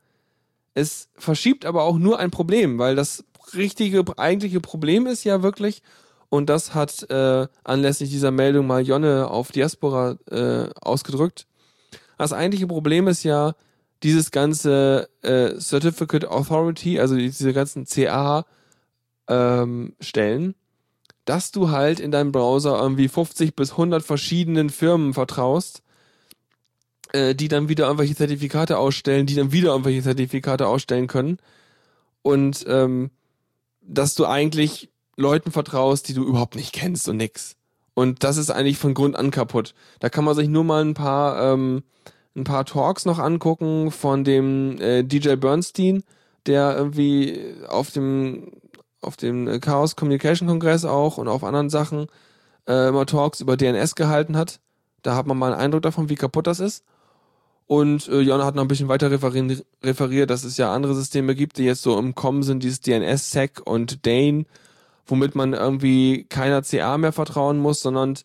[0.74, 5.82] Es verschiebt aber auch nur ein Problem, weil das richtige, eigentliche Problem ist ja wirklich,
[6.28, 11.46] und das hat äh, anlässlich dieser Meldung mal Jonne auf Diaspora äh, ausgedrückt.
[12.16, 13.54] Das eigentliche Problem ist ja
[14.02, 18.46] dieses ganze äh, Certificate Authority, also diese ganzen CA
[19.28, 20.54] ähm, Stellen,
[21.24, 25.82] dass du halt in deinem Browser irgendwie 50 bis 100 verschiedenen Firmen vertraust,
[27.12, 31.38] äh, die dann wieder irgendwelche Zertifikate ausstellen, die dann wieder irgendwelche Zertifikate ausstellen können.
[32.22, 33.10] Und ähm,
[33.82, 37.56] dass du eigentlich Leuten vertraust, die du überhaupt nicht kennst und nix.
[37.94, 39.74] Und das ist eigentlich von Grund an kaputt.
[40.00, 41.82] Da kann man sich nur mal ein paar, ähm,
[42.34, 46.02] ein paar Talks noch angucken von dem äh, DJ Bernstein,
[46.46, 48.52] der irgendwie auf dem,
[49.02, 52.06] auf dem Chaos Communication Kongress auch und auf anderen Sachen
[52.66, 54.60] äh, immer Talks über DNS gehalten hat.
[55.02, 56.84] Da hat man mal einen Eindruck davon, wie kaputt das ist.
[57.66, 61.34] Und äh, Jonna hat noch ein bisschen weiter referieren, referiert, dass es ja andere Systeme
[61.34, 64.44] gibt, die jetzt so im Kommen sind, dieses DNS-Sec und Dane,
[65.06, 68.18] womit man irgendwie keiner CA mehr vertrauen muss, sondern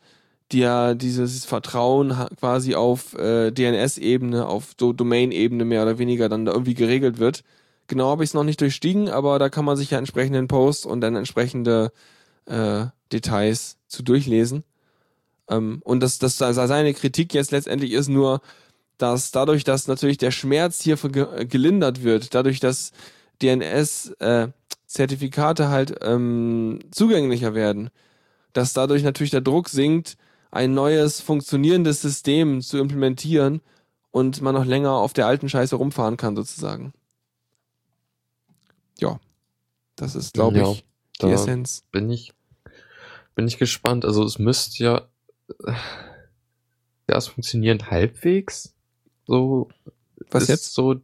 [0.52, 6.46] die ja dieses Vertrauen quasi auf äh, DNS-Ebene, auf Do Domain-Ebene mehr oder weniger dann
[6.46, 7.44] da irgendwie geregelt wird.
[7.88, 10.86] Genau habe ich es noch nicht durchstiegen, aber da kann man sich ja entsprechenden Posts
[10.86, 11.92] und dann entsprechende
[12.46, 14.64] äh, Details zu durchlesen.
[15.50, 18.42] Ähm, und das, das seine Kritik jetzt letztendlich ist nur,
[18.98, 22.92] dass dadurch, dass natürlich der Schmerz hier gelindert wird, dadurch, dass
[23.42, 27.90] DNS-Zertifikate äh, halt ähm, zugänglicher werden,
[28.54, 30.18] dass dadurch natürlich der Druck sinkt,
[30.50, 33.62] ein neues funktionierendes System zu implementieren
[34.12, 36.94] und man noch länger auf der alten Scheiße rumfahren kann, sozusagen.
[39.00, 39.20] Ja,
[39.96, 40.84] das ist, glaube ja, ich,
[41.22, 41.84] die Essenz.
[41.92, 42.34] Bin ich,
[43.36, 44.06] bin ich gespannt.
[44.06, 45.08] Also es müsste ja,
[47.08, 48.74] ja, es funktioniert halbwegs.
[49.28, 49.70] So,
[50.32, 50.74] was jetzt?
[50.74, 50.96] So,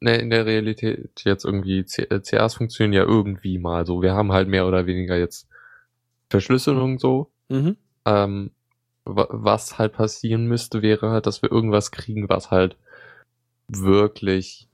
[0.00, 4.02] ne, in der Realität jetzt irgendwie, CAs äh, funktionieren ja irgendwie mal so.
[4.02, 5.48] Wir haben halt mehr oder weniger jetzt
[6.28, 7.30] Verschlüsselung so.
[7.48, 7.76] Mhm.
[8.04, 8.50] Ähm,
[9.04, 12.76] was halt passieren müsste, wäre halt, dass wir irgendwas kriegen, was halt
[13.68, 14.68] wirklich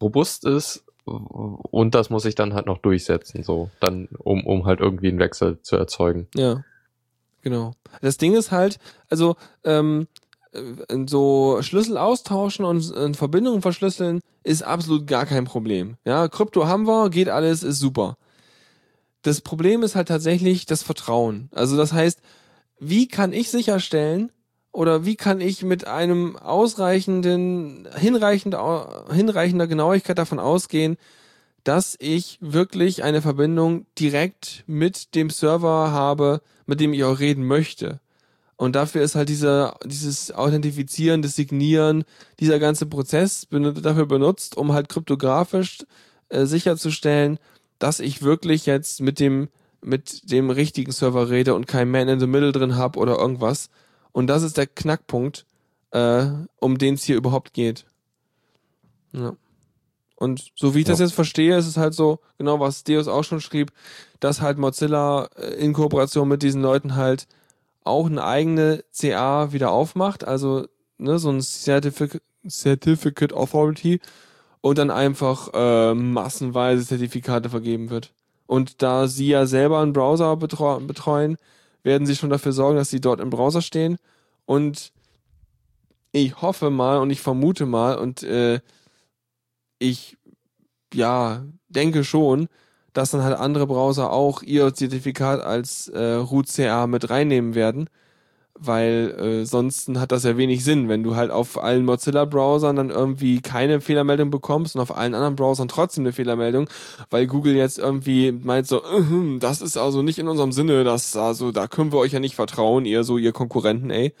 [0.00, 4.80] robust ist und das muss ich dann halt noch durchsetzen, so, dann, um, um halt
[4.80, 6.28] irgendwie einen Wechsel zu erzeugen.
[6.34, 6.64] Ja.
[7.42, 7.72] Genau.
[8.02, 10.29] Das Ding ist halt, also, ähm, äh,
[11.06, 15.96] so Schlüssel austauschen und äh, Verbindungen verschlüsseln ist absolut gar kein Problem.
[16.04, 18.16] Ja, Krypto haben wir, geht alles, ist super.
[19.22, 21.50] Das Problem ist halt tatsächlich das Vertrauen.
[21.52, 22.20] Also das heißt,
[22.78, 24.32] wie kann ich sicherstellen
[24.72, 28.56] oder wie kann ich mit einem ausreichenden, hinreichend,
[29.12, 30.96] hinreichender Genauigkeit davon ausgehen,
[31.64, 37.44] dass ich wirklich eine Verbindung direkt mit dem Server habe, mit dem ich auch reden
[37.44, 38.00] möchte.
[38.60, 42.04] Und dafür ist halt dieser, dieses Authentifizieren, das Signieren,
[42.40, 45.78] dieser ganze Prozess dafür benutzt, um halt kryptografisch
[46.28, 47.38] äh, sicherzustellen,
[47.78, 49.48] dass ich wirklich jetzt mit dem
[49.80, 53.70] mit dem richtigen Server rede und kein Man in the Middle drin habe oder irgendwas.
[54.12, 55.46] Und das ist der Knackpunkt,
[55.92, 56.26] äh,
[56.58, 57.86] um den es hier überhaupt geht.
[59.12, 59.36] Ja.
[60.16, 60.92] Und so wie ich ja.
[60.92, 63.72] das jetzt verstehe, ist es halt so, genau was Deus auch schon schrieb,
[64.20, 67.26] dass halt Mozilla äh, in Kooperation mit diesen Leuten halt
[67.84, 70.66] auch eine eigene CA wieder aufmacht, also
[70.98, 74.00] ne, so ein Certificate, Certificate Authority
[74.60, 78.12] und dann einfach äh, massenweise Zertifikate vergeben wird.
[78.46, 81.36] Und da sie ja selber einen Browser betreuen,
[81.82, 83.96] werden sie schon dafür sorgen, dass sie dort im Browser stehen.
[84.44, 84.92] Und
[86.12, 88.60] ich hoffe mal und ich vermute mal und äh,
[89.78, 90.18] ich
[90.92, 92.48] ja denke schon,
[92.92, 97.88] dass dann halt andere Browser auch ihr Zertifikat als äh, Root CA mit reinnehmen werden
[98.60, 102.90] weil äh, sonst hat das ja wenig Sinn, wenn du halt auf allen Mozilla-Browsern dann
[102.90, 106.68] irgendwie keine Fehlermeldung bekommst und auf allen anderen Browsern trotzdem eine Fehlermeldung,
[107.08, 111.16] weil Google jetzt irgendwie meint so, uh, das ist also nicht in unserem Sinne, das
[111.16, 114.14] also da können wir euch ja nicht vertrauen, ihr so ihr Konkurrenten, ey.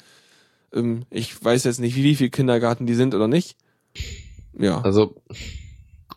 [0.72, 3.56] Ähm, ich weiß jetzt nicht, wie, wie viel Kindergarten die sind oder nicht.
[4.58, 4.80] Ja.
[4.80, 5.16] Also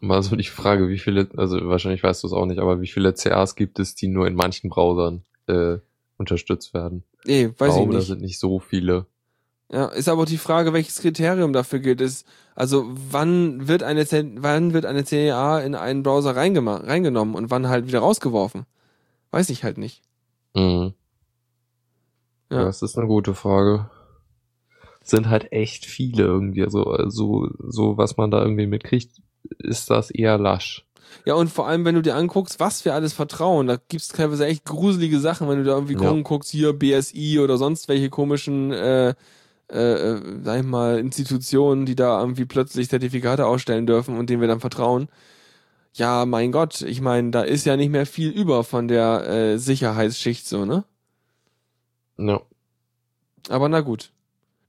[0.04, 2.88] mal so die Frage, wie viele, also wahrscheinlich weißt du es auch nicht, aber wie
[2.88, 5.78] viele CAs gibt es, die nur in manchen Browsern äh,
[6.18, 7.04] unterstützt werden?
[7.26, 7.98] Nee, weiß ich, glaube, ich nicht.
[7.98, 9.06] Da sind nicht so viele.
[9.72, 12.02] Ja, ist aber auch die Frage, welches Kriterium dafür gilt.
[12.02, 17.70] Ist, also wann wird eine wann wird eine CA in einen Browser reingenommen und wann
[17.70, 18.66] halt wieder rausgeworfen?
[19.32, 20.04] Weiß ich halt nicht.
[20.54, 20.94] Mhm.
[22.52, 22.66] Ja.
[22.66, 23.90] Das ist eine gute Frage.
[25.02, 26.64] Sind halt echt viele irgendwie.
[26.64, 29.22] Also, so, so was man da irgendwie mitkriegt,
[29.60, 30.86] ist das eher lasch.
[31.26, 34.46] Ja, und vor allem, wenn du dir anguckst, was wir alles vertrauen, da gibt's teilweise
[34.46, 36.22] echt gruselige Sachen, wenn du da irgendwie ja.
[36.22, 39.14] guckst, hier BSI oder sonst welche komischen, äh,
[39.70, 44.48] äh, sag ich mal, Institutionen, die da irgendwie plötzlich Zertifikate ausstellen dürfen und denen wir
[44.48, 45.08] dann vertrauen.
[45.94, 49.58] Ja, mein Gott, ich meine, da ist ja nicht mehr viel über von der äh,
[49.60, 50.84] Sicherheitsschicht so, ne?
[52.18, 52.42] No.
[53.50, 54.12] Aber na gut.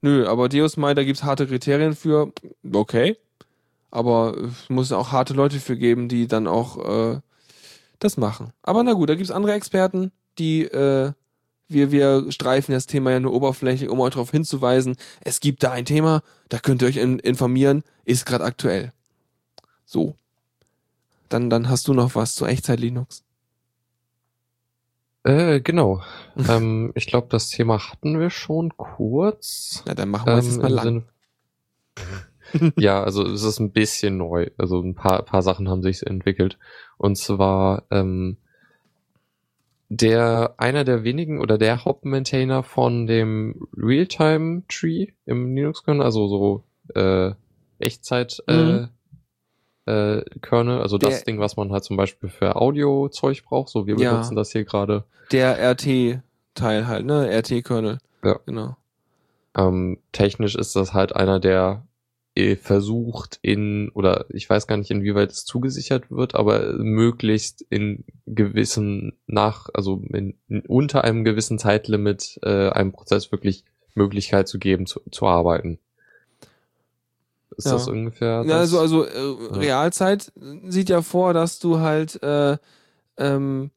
[0.02, 2.32] Nö, aber Deus Mai, da gibt's harte Kriterien für.
[2.70, 3.16] Okay.
[3.94, 7.20] Aber es muss auch harte Leute für geben, die dann auch äh,
[8.00, 8.52] das machen.
[8.62, 11.12] Aber na gut, da gibt's andere Experten, die äh,
[11.68, 15.70] wir, wir streifen das Thema ja nur oberflächlich, um euch darauf hinzuweisen, es gibt da
[15.70, 18.92] ein Thema, da könnt ihr euch in, informieren, ist gerade aktuell.
[19.84, 20.16] So.
[21.28, 23.22] Dann, dann hast du noch was zu Echtzeit Linux.
[25.22, 26.02] Äh, genau.
[26.48, 29.84] ähm, ich glaube, das Thema hatten wir schon kurz.
[29.86, 31.04] Na, dann machen wir es ähm, jetzt mal lang
[32.76, 34.48] ja, also es ist ein bisschen neu.
[34.58, 36.58] Also ein paar, paar Sachen haben sich entwickelt.
[36.96, 38.36] Und zwar ähm,
[39.88, 46.64] der einer der wenigen oder der Hauptmaintainer von dem Realtime Tree im Linux-Kernel, also so
[46.94, 47.32] äh,
[47.78, 48.88] Echtzeit äh, mhm.
[49.86, 53.68] äh, Kernel, also der, das Ding, was man halt zum Beispiel für Audio-Zeug braucht.
[53.68, 55.04] So, wir benutzen ja, das hier gerade.
[55.32, 57.28] Der RT-Teil halt, ne?
[57.30, 57.98] RT-Kernel.
[58.24, 58.40] Ja.
[58.46, 58.76] Genau.
[59.56, 61.86] Ähm, technisch ist das halt einer der
[62.60, 69.16] versucht in, oder ich weiß gar nicht, inwieweit es zugesichert wird, aber möglichst in gewissen
[69.26, 73.64] nach, also in, in unter einem gewissen Zeitlimit äh, einem Prozess wirklich
[73.94, 75.78] Möglichkeit zu geben, zu, zu arbeiten.
[77.56, 77.72] Ist Ja.
[77.74, 78.28] das ungefähr?
[78.28, 78.74] Ja, das?
[78.74, 80.32] also, also äh, Realzeit
[80.66, 82.58] sieht ja vor, dass du halt äh,
[83.16, 83.70] ähm,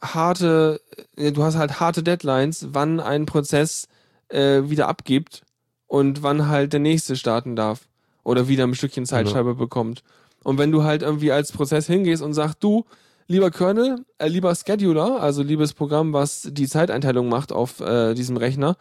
[0.00, 0.80] harte,
[1.16, 3.88] äh, du hast halt harte Deadlines, wann ein Prozess
[4.28, 5.42] äh, wieder abgibt
[5.88, 7.88] und wann halt der nächste starten darf
[8.24, 10.02] oder wieder ein Stückchen Zeitscheibe bekommt.
[10.42, 12.84] Und wenn du halt irgendwie als Prozess hingehst und sagst, du,
[13.28, 18.36] lieber Kernel, äh, lieber Scheduler, also liebes Programm, was die Zeiteinteilung macht auf äh, diesem
[18.36, 18.76] Rechner,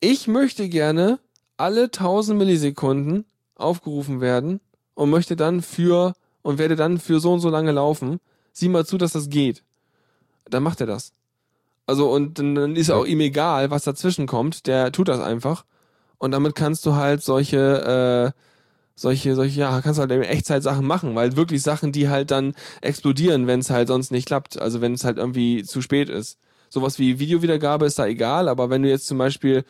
[0.00, 1.18] ich möchte gerne
[1.56, 3.24] alle 1000 Millisekunden
[3.56, 4.60] aufgerufen werden
[4.94, 8.20] und möchte dann für und werde dann für so und so lange laufen.
[8.52, 9.62] Sieh mal zu, dass das geht.
[10.48, 11.12] Dann macht er das.
[11.86, 12.96] Also und dann, ist Ja.
[12.96, 14.66] auch ihm egal, was dazwischen kommt.
[14.66, 15.64] Der tut das einfach.
[16.18, 18.40] Und damit kannst du halt solche, äh,
[18.96, 22.54] solche, solche, ja, kannst halt in Echtzeit Sachen machen, weil wirklich Sachen, die halt dann
[22.80, 24.60] explodieren, wenn es halt sonst nicht klappt.
[24.60, 26.38] Also wenn es halt irgendwie zu spät ist.
[26.70, 29.64] Sowas wie Videowiedergabe ist da egal, aber wenn du jetzt zum Beispiel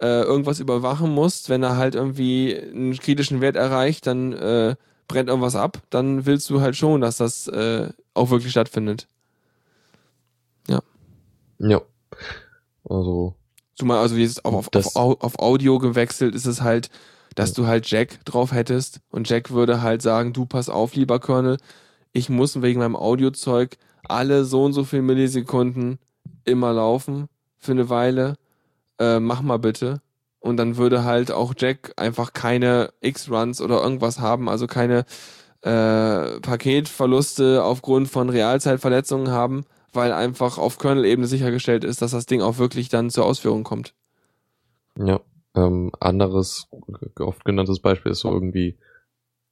[0.00, 4.76] äh, irgendwas überwachen musst, wenn er halt irgendwie einen kritischen Wert erreicht, dann äh,
[5.08, 9.06] brennt irgendwas ab, dann willst du halt schon, dass das äh, auch wirklich stattfindet.
[11.58, 11.82] ja.
[12.88, 13.34] Also,
[13.74, 16.90] Zumal, also jetzt auf, auf, Das- Au- auf Audio gewechselt ist es halt,
[17.34, 21.18] dass du halt Jack drauf hättest und Jack würde halt sagen, du pass auf, lieber
[21.20, 21.58] Colonel,
[22.12, 23.76] ich muss wegen meinem Audiozeug
[24.08, 25.98] alle so und so viel Millisekunden
[26.44, 27.28] immer laufen
[27.58, 28.36] für eine Weile.
[28.98, 30.00] Äh, mach mal bitte.
[30.40, 35.04] Und dann würde halt auch Jack einfach keine X-Runs oder irgendwas haben, also keine
[35.62, 42.40] äh, Paketverluste aufgrund von Realzeitverletzungen haben, weil einfach auf Kernel-Ebene sichergestellt ist, dass das Ding
[42.40, 43.94] auch wirklich dann zur Ausführung kommt.
[44.96, 45.20] ja.
[45.54, 46.68] Ähm, anderes,
[47.18, 48.78] oft genanntes Beispiel ist so irgendwie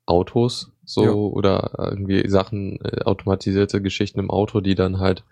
[0.06, 1.10] Autos, so, Ja.
[1.12, 5.24] oder irgendwie Sachen, äh, automatisierte Geschichten im Auto, die dann halt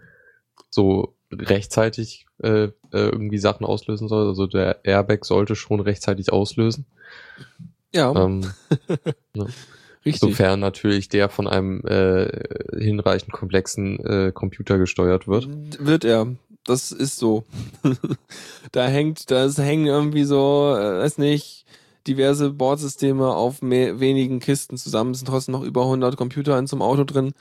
[0.71, 4.27] so rechtzeitig äh, äh, irgendwie Sachen auslösen soll.
[4.29, 6.87] Also der Airbag sollte schon rechtzeitig auslösen.
[7.95, 8.43] Ja, Ähm,
[10.05, 10.21] richtig.
[10.21, 12.29] sofern natürlich der von einem äh,
[12.79, 15.49] hinreichend komplexen äh, Computer gesteuert wird.
[15.79, 16.35] Wird er.
[16.67, 17.45] Das ist so.
[18.73, 21.65] da hängt, das hängen irgendwie so, äh, weiß nicht,
[22.07, 25.13] diverse Bordsysteme auf mehr, wenigen Kisten zusammen.
[25.13, 27.33] Es sind trotzdem noch über 100 Computer in zum Auto drin.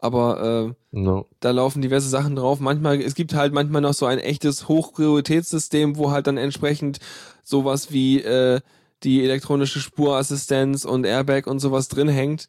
[0.00, 1.26] Aber äh, No.
[1.40, 2.60] da laufen diverse Sachen drauf.
[2.60, 6.98] Manchmal, es gibt halt manchmal noch so ein echtes Hochprioritätssystem, wo halt dann entsprechend
[7.42, 8.60] sowas wie äh,
[9.02, 12.48] die elektronische Spurassistenz und Airbag und sowas drin hängt.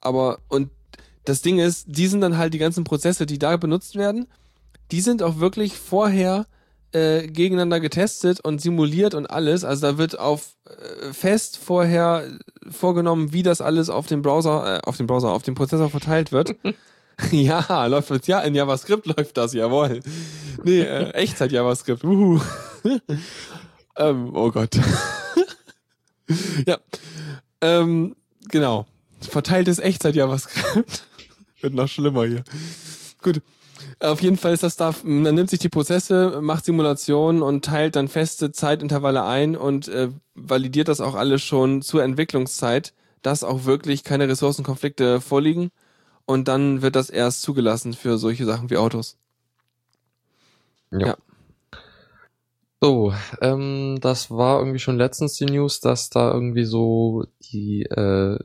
[0.00, 0.70] Aber, und
[1.24, 4.26] das Ding ist, die sind dann halt die ganzen Prozesse, die da benutzt werden,
[4.90, 6.46] die sind auch wirklich vorher
[6.92, 9.64] äh, gegeneinander getestet und simuliert und alles.
[9.64, 12.26] Also da wird auf äh, fest vorher
[12.68, 16.32] vorgenommen, wie das alles auf dem Browser, äh, auf dem Browser, auf dem Prozessor verteilt
[16.32, 16.56] wird.
[17.30, 20.00] ja, läuft das, ja, in JavaScript läuft das, jawohl.
[20.64, 22.02] Nee, äh, Echtzeit JavaScript.
[22.02, 22.40] Uhu.
[23.96, 24.76] ähm, oh Gott.
[26.66, 26.78] ja.
[27.60, 28.16] Ähm,
[28.48, 28.86] genau.
[29.20, 31.04] Verteiltes Echtzeit JavaScript.
[31.60, 32.42] Wird noch schlimmer hier.
[33.22, 33.42] Gut.
[34.00, 37.96] Auf jeden Fall ist das da, man nimmt sich die Prozesse, macht Simulationen und teilt
[37.96, 43.64] dann feste Zeitintervalle ein und äh, validiert das auch alles schon zur Entwicklungszeit, dass auch
[43.64, 45.70] wirklich keine Ressourcenkonflikte vorliegen.
[46.26, 49.16] Und dann wird das erst zugelassen für solche Sachen wie Autos.
[50.92, 51.08] Ja.
[51.08, 51.16] Ja.
[52.82, 53.12] So,
[53.42, 58.38] ähm, das war irgendwie schon letztens die News, dass da irgendwie so die äh,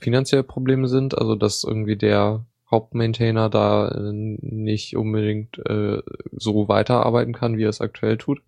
[0.00, 6.02] finanzielle Probleme sind, also dass irgendwie der Hauptmaintainer da äh, nicht unbedingt äh,
[6.32, 8.42] so weiterarbeiten kann, wie er es aktuell tut.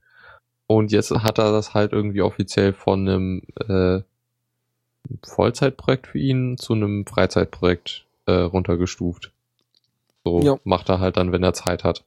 [0.67, 4.03] Und jetzt hat er das halt irgendwie offiziell von einem äh,
[5.25, 9.33] Vollzeitprojekt für ihn zu einem Freizeitprojekt äh, runtergestuft.
[10.25, 10.59] So Ja.
[10.65, 12.05] macht er halt dann, wenn er Zeit hat.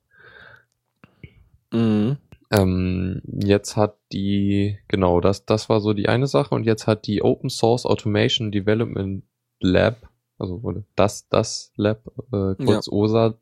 [1.71, 2.17] Mhm.
[2.51, 7.07] Ähm, jetzt hat die, genau, das, das war so die eine Sache und jetzt hat
[7.07, 9.23] die Open Source Automation Development
[9.59, 9.97] Lab,
[10.37, 13.35] also oder das, das Lab, äh, kurz OSA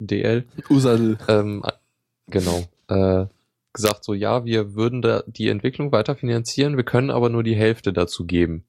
[0.00, 1.18] DL, Usadel.
[1.28, 1.62] ähm,
[2.26, 3.26] genau, äh,
[3.72, 7.56] gesagt so, ja, wir würden da die Entwicklung weiter finanzieren, wir können aber nur die
[7.56, 8.64] Hälfte dazu geben.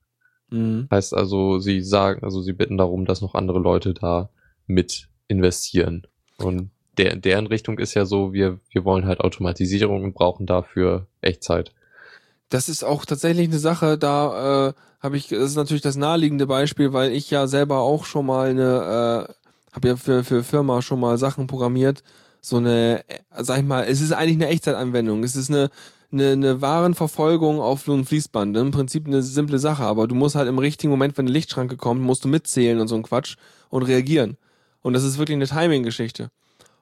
[0.49, 0.87] Mhm.
[0.91, 4.29] Heißt also, sie sagen, also sie bitten darum, dass noch andere Leute da
[4.67, 6.07] mit investieren.
[6.37, 11.07] Und der, deren Richtung ist ja so, wir, wir wollen halt Automatisierung und brauchen dafür
[11.21, 11.73] Echtzeit.
[12.53, 16.45] Das ist auch tatsächlich eine Sache, da äh, habe ich, das ist natürlich das naheliegende
[16.45, 20.83] Beispiel, weil ich ja selber auch schon mal eine, äh, habe ja für, für Firma
[20.83, 22.03] schon mal Sachen programmiert.
[22.41, 25.23] So eine, äh, sag ich mal, es ist eigentlich eine Echtzeitanwendung.
[25.23, 25.71] Es ist eine,
[26.11, 28.55] eine, eine Warenverfolgung auf so einem Fließband.
[28.55, 31.75] Im Prinzip eine simple Sache, aber du musst halt im richtigen Moment, wenn eine Lichtschranke
[31.75, 33.35] kommt, musst du mitzählen und so ein Quatsch
[33.71, 34.37] und reagieren.
[34.83, 36.29] Und das ist wirklich eine Timing-Geschichte.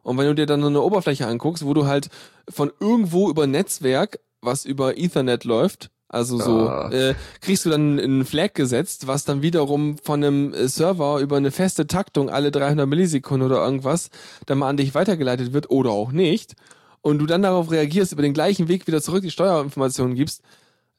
[0.04, 2.10] Und wenn du dir dann so eine Oberfläche anguckst, wo du halt
[2.50, 6.90] von irgendwo über Netzwerk, was über Ethernet läuft, also so, Ah.
[6.92, 11.38] äh, kriegst du dann einen Flag gesetzt, was dann wiederum von einem äh, Server über
[11.38, 14.10] eine feste Taktung alle 300 Millisekunden oder irgendwas
[14.46, 16.56] dann mal an dich weitergeleitet wird oder auch nicht.
[17.02, 20.42] Und du dann darauf reagierst, über den gleichen Weg wieder zurück die Steuerinformationen gibst,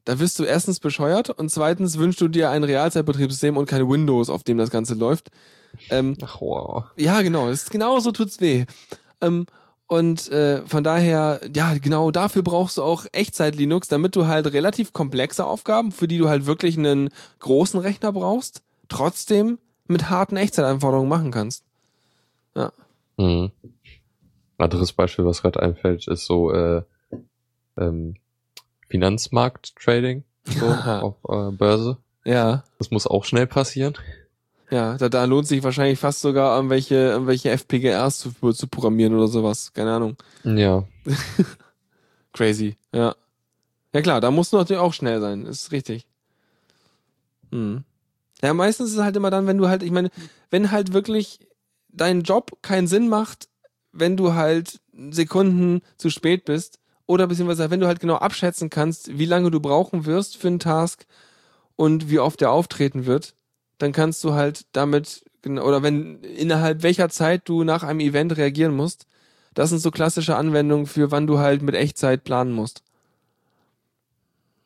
[0.04, 4.30] da wirst du erstens bescheuert und zweitens wünschst du dir ein Realzeitbetriebssystem und keine Windows,
[4.30, 5.30] auf dem das Ganze läuft.
[5.90, 6.84] Ähm, Ach, wow.
[6.96, 8.64] ja, genau, ist genau so tut's weh.
[9.20, 9.46] Ähm,
[9.86, 14.92] und äh, von daher, ja, genau dafür brauchst du auch Echtzeit-Linux, damit du halt relativ
[14.92, 17.10] komplexe Aufgaben, für die du halt wirklich einen
[17.40, 21.64] großen Rechner brauchst, trotzdem mit harten Echtzeitanforderungen machen kannst.
[23.16, 23.50] Mhm.
[24.58, 26.82] Anderes Beispiel, was gerade einfällt, ist so äh,
[27.76, 28.14] ähm,
[28.88, 31.98] Finanzmarkt-Trading so, auf äh, Börse.
[32.24, 33.94] Ja, Das muss auch schnell passieren.
[34.72, 39.28] Ja, da, da lohnt sich wahrscheinlich fast sogar irgendwelche, irgendwelche FPGAs zu, zu programmieren oder
[39.28, 39.74] sowas.
[39.74, 40.16] Keine Ahnung.
[40.44, 40.84] Ja.
[42.32, 43.14] Crazy, ja.
[43.92, 46.06] Ja klar, da musst du natürlich auch schnell sein, ist richtig.
[47.50, 47.84] Hm.
[48.40, 50.10] Ja, meistens ist es halt immer dann, wenn du halt, ich meine,
[50.48, 51.40] wenn halt wirklich
[51.90, 53.50] dein Job keinen Sinn macht,
[53.92, 59.18] wenn du halt Sekunden zu spät bist, oder beziehungsweise wenn du halt genau abschätzen kannst,
[59.18, 61.04] wie lange du brauchen wirst für einen Task
[61.76, 63.34] und wie oft der auftreten wird,
[63.82, 68.74] dann kannst du halt damit, oder wenn innerhalb welcher Zeit du nach einem Event reagieren
[68.76, 69.06] musst,
[69.54, 72.82] das sind so klassische Anwendungen für wann du halt mit Echtzeit planen musst.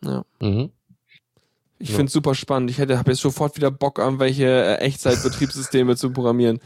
[0.04, 0.24] Ja.
[0.40, 0.70] Mhm.
[1.78, 1.96] Ich Ja.
[1.96, 2.70] find's super spannend.
[2.70, 6.60] Ich hätte, habe jetzt sofort wieder Bock an welche äh, Echtzeitbetriebssysteme zu programmieren.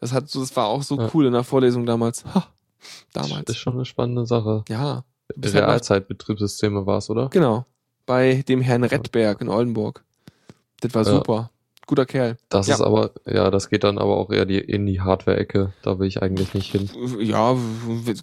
[0.00, 1.10] Das hat so, das war auch so Ja.
[1.14, 2.24] cool in der Vorlesung damals.
[2.26, 2.46] Ha,
[2.80, 3.56] Ist damals.
[3.56, 4.64] schon eine spannende Sache.
[4.68, 5.04] Ja.
[5.42, 7.28] Realzeitbetriebssysteme war es, oder?
[7.30, 7.64] Genau.
[8.06, 10.04] Bei dem Herrn Redberg in Oldenburg.
[10.80, 11.10] Das war Ja.
[11.12, 11.50] super.
[11.86, 12.36] Guter Kerl.
[12.48, 12.74] Das Ja.
[12.76, 15.72] ist aber, ja, das geht dann aber auch eher die, in die Hardware-Ecke.
[15.82, 16.88] Da will ich eigentlich nicht hin.
[17.20, 17.56] Ja,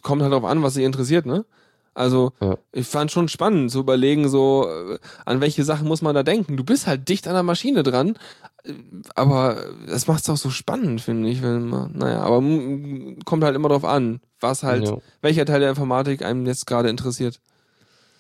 [0.02, 1.46] kommt halt darauf an, was sie interessiert, ne?
[1.94, 2.56] Also, Ja.
[2.72, 6.56] ich fand schon spannend zu überlegen, so, äh, an welche Sachen muss man da denken.
[6.56, 8.18] Du bist halt dicht an der Maschine dran,
[8.64, 8.72] äh,
[9.16, 9.58] aber
[9.88, 11.42] das macht's auch so spannend, finde ich.
[11.42, 14.98] Wenn man, naja, aber mm, kommt halt immer drauf an, was halt, Ja.
[15.22, 17.42] welcher Teil der Informatik einem jetzt gerade interessiert.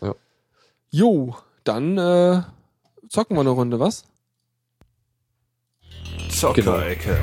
[0.01, 0.15] Ja.
[0.89, 2.41] Jo, dann äh,
[3.07, 4.03] zocken wir eine Runde, was?
[6.29, 7.17] Zockerecke.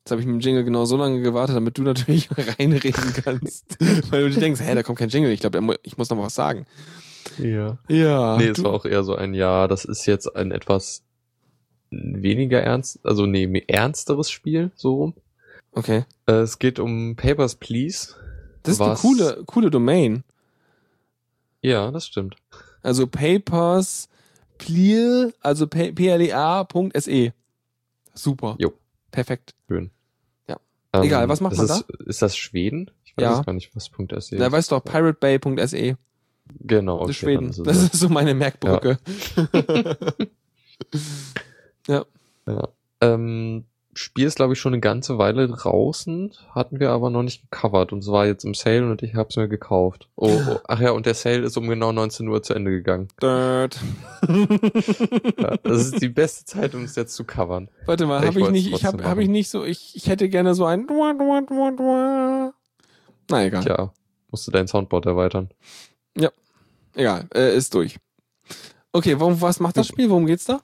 [0.00, 2.28] Jetzt habe ich mit dem Jingle genau so lange gewartet, damit du natürlich
[2.58, 3.76] reinreden kannst.
[4.10, 5.30] Weil du dir denkst, hä, da kommt kein Jingle.
[5.30, 6.66] Ich glaube, ich muss noch mal was sagen.
[7.38, 7.78] Ja.
[7.88, 8.36] Ja.
[8.36, 11.04] Nee, es war auch eher so ein Ja, das ist jetzt ein etwas
[11.90, 15.14] weniger ernst, also nee, ernsteres Spiel, so rum.
[15.72, 16.04] okay.
[16.26, 18.14] Äh, es geht um Papers, Please.
[18.62, 18.88] Das ist Was?
[18.88, 20.24] eine coole, coole Domain.
[21.60, 22.36] Ja, das stimmt.
[22.82, 24.08] Also Papers,
[24.64, 27.32] Plea, also plea.se.
[28.14, 28.56] Super.
[28.58, 28.72] Jo.
[29.10, 29.54] Perfekt.
[29.68, 29.90] Schön.
[30.48, 30.58] Ja.
[30.92, 32.90] Egal, was macht Ähm, ist man das, Ist das Schweden?
[33.04, 33.42] Ich weiß Ja.
[33.42, 33.90] gar nicht, was
[34.26, 35.96] .se Da weißt du auch piratebay.se.
[36.60, 37.50] Genau, Das okay, ist Schweden.
[37.50, 37.94] ist Das das.
[37.94, 38.98] ist so meine Merkbrücke.
[41.88, 42.04] Ja.
[43.00, 47.42] Ähm, Spiel ist, glaube ich, schon eine ganze Weile draußen, hatten wir aber noch nicht
[47.50, 50.08] gecovert und es war jetzt im Sale und ich habe es mir gekauft.
[50.16, 53.08] Oh, oh, ach ja, und der Sale ist um genau 19 Uhr zu Ende gegangen.
[53.20, 53.78] Dirt.
[55.38, 57.68] Ja, das ist die beste Zeit, um es jetzt zu covern.
[57.84, 60.28] Warte mal, habe ich nicht, ich habe trotzdem hab ich nicht so, ich, ich hätte
[60.28, 60.86] gerne so ein.
[60.88, 62.52] Na
[63.44, 63.62] egal.
[63.62, 63.92] Tja,
[64.30, 65.50] musst du dein Soundboard erweitern.
[66.94, 67.98] Egal, äh, ist durch.
[68.92, 70.10] Okay, worum, was macht das Spiel?
[70.10, 70.60] Worum geht's da?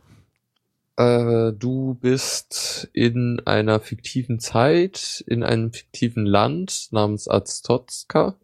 [0.99, 8.35] Äh, du bist in einer fiktiven Zeit, in einem fiktiven Land namens Aztotska,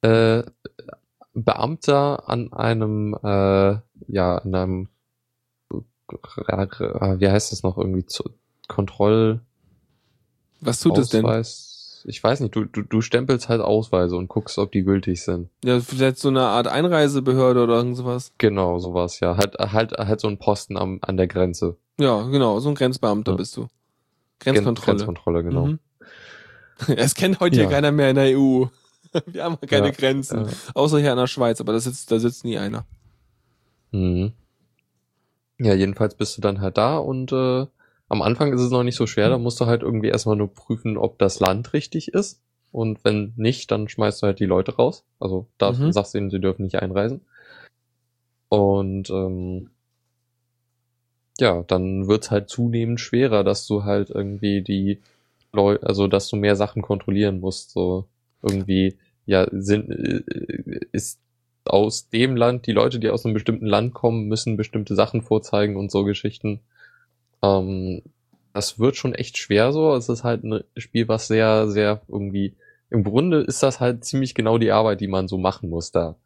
[0.00, 0.42] äh,
[1.34, 3.76] Beamter an einem, äh,
[4.08, 4.88] ja, an einem,
[5.70, 8.24] äh, wie heißt das noch irgendwie, zu,
[8.68, 9.40] Kontroll,
[10.60, 11.26] Was tut es denn?
[12.04, 15.50] Ich weiß nicht, du, du, du stempelst halt Ausweise und guckst, ob die gültig sind.
[15.62, 18.32] Ja, vielleicht so eine Art Einreisebehörde oder irgend sowas.
[18.38, 19.36] Genau, sowas, ja.
[19.36, 21.76] Halt, halt, halt so ein Posten am, an der Grenze.
[21.98, 23.36] Ja, genau, so ein Grenzbeamter Ja.
[23.36, 23.66] bist du.
[24.40, 24.96] Grenzkontrolle.
[24.98, 25.66] Grenzkontrolle, genau.
[25.66, 25.78] Mhm.
[26.96, 27.62] Es kennt heute Ja.
[27.62, 28.66] hier keiner mehr in der EU.
[29.26, 30.44] Wir haben keine Ja, Grenzen.
[30.46, 30.52] Ja.
[30.74, 32.86] Außer hier in der Schweiz, aber da sitzt, da sitzt nie einer.
[33.90, 34.32] Mhm.
[35.58, 37.66] Ja, jedenfalls bist du dann halt da und äh,
[38.08, 40.52] am Anfang ist es noch nicht so schwer, da musst du halt irgendwie erstmal nur
[40.54, 42.40] prüfen, ob das Land richtig ist.
[42.70, 45.04] Und wenn nicht, dann schmeißt du halt die Leute raus.
[45.18, 45.90] Also da Mhm.
[45.90, 47.22] sagst du ihnen, sie dürfen nicht einreisen.
[48.50, 49.70] Und ähm,
[51.40, 54.98] ja, dann wird's halt zunehmend schwerer, dass du halt irgendwie die
[55.52, 57.70] Leute, also dass du mehr Sachen kontrollieren musst.
[57.72, 58.06] So
[58.42, 61.20] irgendwie, ja, sind, äh, ist
[61.64, 65.76] aus dem Land, die Leute, die aus einem bestimmten Land kommen, müssen bestimmte Sachen vorzeigen
[65.76, 66.60] und so Geschichten.
[67.42, 68.02] Ähm,
[68.54, 69.94] das wird schon echt schwer so.
[69.94, 72.54] Es ist halt ein Spiel, was sehr, sehr irgendwie,
[72.90, 76.16] im Grunde ist das halt ziemlich genau die Arbeit, die man so machen muss da.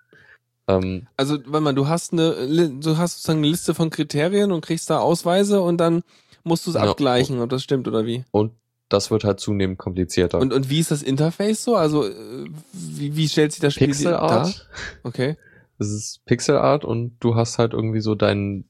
[0.68, 4.60] Ähm, also, wenn man, du hast eine, du hast sozusagen eine Liste von Kriterien und
[4.60, 6.02] kriegst da Ausweise und dann
[6.44, 8.24] musst du es ja, abgleichen, ob das stimmt oder wie.
[8.30, 8.52] Und
[8.88, 10.38] das wird halt zunehmend komplizierter.
[10.38, 11.76] Und, und wie ist das Interface so?
[11.76, 14.30] Also, äh, wie, wie stellt sich das Spiel Pixel Art.
[14.30, 14.52] dar?
[15.02, 15.36] Okay.
[15.78, 18.68] Es ist Pixel Art und du hast halt irgendwie so deinen,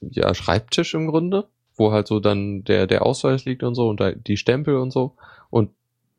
[0.00, 4.02] ja, Schreibtisch im Grunde, wo halt so dann der, der Ausweis liegt und so und
[4.26, 5.14] die Stempel und so.
[5.50, 5.70] Und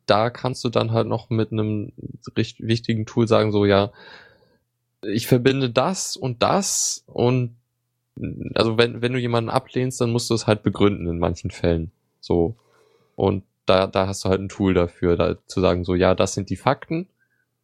[0.06, 1.92] da kannst du dann halt noch mit einem
[2.36, 3.92] richtig wichtigen Tool sagen, so, ja,
[5.02, 7.56] ich verbinde das und das und
[8.56, 11.92] also wenn, wenn du jemanden ablehnst, dann musst du es halt begründen in manchen Fällen.
[12.20, 12.56] So.
[13.16, 16.34] Und da, da hast du halt ein Tool dafür, da zu sagen, so, ja, das
[16.34, 17.08] sind die Fakten.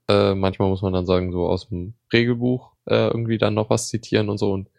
[0.07, 3.89] Äh, manchmal muss man dann sagen, so aus dem Regelbuch äh, irgendwie dann noch was
[3.89, 4.69] zitieren und so und,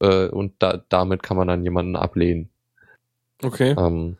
[0.00, 2.48] äh, und da, damit kann man dann jemanden ablehnen.
[3.42, 3.76] Okay.
[3.78, 4.16] Ähm,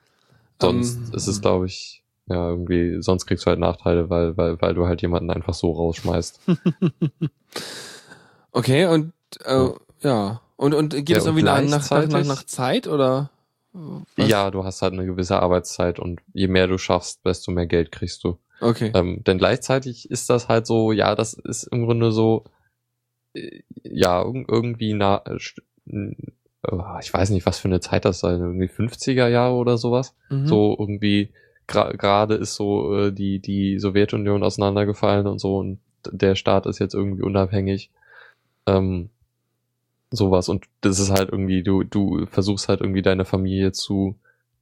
[0.61, 4.61] sonst um, ist es, glaube ich, ja, irgendwie, sonst kriegst du halt Nachteile, weil, weil,
[4.61, 6.41] weil du halt jemanden einfach so rausschmeißt.
[8.53, 9.13] okay, und
[9.45, 9.75] äh, ja.
[10.01, 10.41] ja.
[10.57, 13.31] Und, und geht ja, es irgendwie nach, nach, nach, nach Zeit oder?
[13.73, 14.29] Was?
[14.29, 17.91] Ja, du hast halt eine gewisse Arbeitszeit und je mehr du schaffst, desto mehr Geld
[17.91, 18.39] kriegst du.
[18.61, 18.93] Okay.
[18.95, 22.45] Ähm, denn gleichzeitig ist das halt so, ja, das ist im Grunde so,
[23.35, 25.39] äh, ja, irgendwie na, äh,
[27.01, 30.15] ich weiß nicht, was für eine Zeit das sei, irgendwie 50er Jahre oder sowas.
[30.31, 30.47] Mhm.
[30.47, 31.33] So irgendwie
[31.67, 35.79] gerade ist so äh, die, die Sowjetunion auseinandergefallen und so und
[36.11, 37.91] der Staat ist jetzt irgendwie unabhängig.
[38.67, 39.11] Ähm,
[40.11, 40.49] sowas.
[40.49, 44.17] Und das ist halt irgendwie, du, du versuchst halt irgendwie deine Familie zu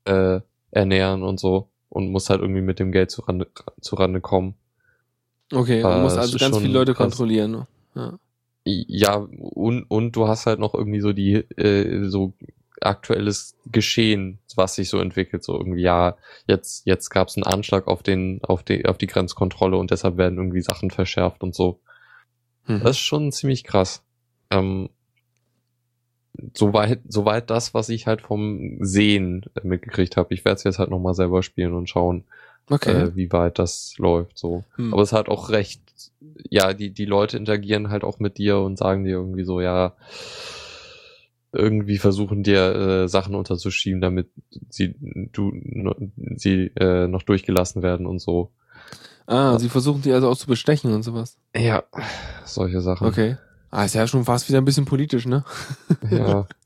[0.04, 0.40] äh,
[0.70, 3.48] ernähren und so und musst halt irgendwie mit dem Geld zu Rande,
[3.80, 4.54] zu Rande kommen.
[5.52, 7.08] Okay, du äh, musst also ganz viele Leute krass.
[7.08, 7.50] kontrollieren.
[7.50, 7.66] Ne?
[7.94, 8.18] Ja.
[8.64, 12.32] ja, und, und du hast halt noch irgendwie so die, äh, so
[12.86, 16.16] aktuelles Geschehen, was sich so entwickelt, so irgendwie, ja,
[16.46, 20.16] jetzt, jetzt gab es einen Anschlag auf den, auf die, auf die Grenzkontrolle und deshalb
[20.16, 21.80] werden irgendwie Sachen verschärft und so.
[22.66, 22.80] Mhm.
[22.80, 24.02] Das ist schon ziemlich krass.
[24.50, 24.90] Ähm,
[26.54, 30.34] soweit, soweit das, was ich halt vom Sehen mitgekriegt habe.
[30.34, 32.24] Ich werde es jetzt halt nochmal selber spielen und schauen,
[32.70, 32.90] okay.
[32.90, 34.38] äh, wie weit das läuft.
[34.38, 34.64] So.
[34.76, 34.92] Hm.
[34.92, 35.82] Aber es hat auch recht,
[36.50, 39.94] ja, die, die Leute interagieren halt auch mit dir und sagen dir irgendwie so, ja,
[41.52, 44.30] irgendwie versuchen dir äh, Sachen unterzuschieben, damit
[44.70, 44.94] sie
[45.32, 45.52] du
[46.36, 48.50] sie äh, noch durchgelassen werden und so.
[49.26, 49.58] Ah, ja.
[49.58, 51.36] sie versuchen die also auch zu bestechen und sowas.
[51.54, 51.84] Ja,
[52.44, 53.06] solche Sachen.
[53.06, 53.36] Okay.
[53.70, 55.44] Ah, ist ja schon fast wieder ein bisschen politisch, ne?
[56.10, 56.46] ja.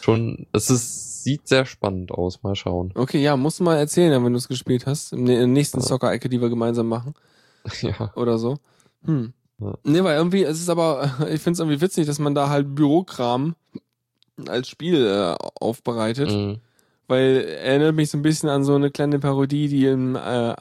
[0.00, 2.42] Schon, es ist, sieht sehr spannend aus.
[2.42, 2.92] Mal schauen.
[2.94, 5.12] Okay, ja, musst du mal erzählen, wenn du es gespielt hast.
[5.12, 5.86] In der nächsten ja.
[5.86, 7.14] Soccer-Ecke, die wir gemeinsam machen.
[7.82, 8.12] Ja.
[8.14, 8.58] Oder so.
[9.04, 9.32] Hm.
[9.58, 9.74] Ja.
[9.82, 12.74] Nee, weil irgendwie, es ist aber, ich finde es irgendwie witzig, dass man da halt
[12.74, 13.56] Bürokram
[14.48, 16.30] als Spiel äh, aufbereitet.
[16.30, 16.58] Mhm.
[17.08, 20.54] Weil erinnert mich so ein bisschen an so eine kleine Parodie, die im äh,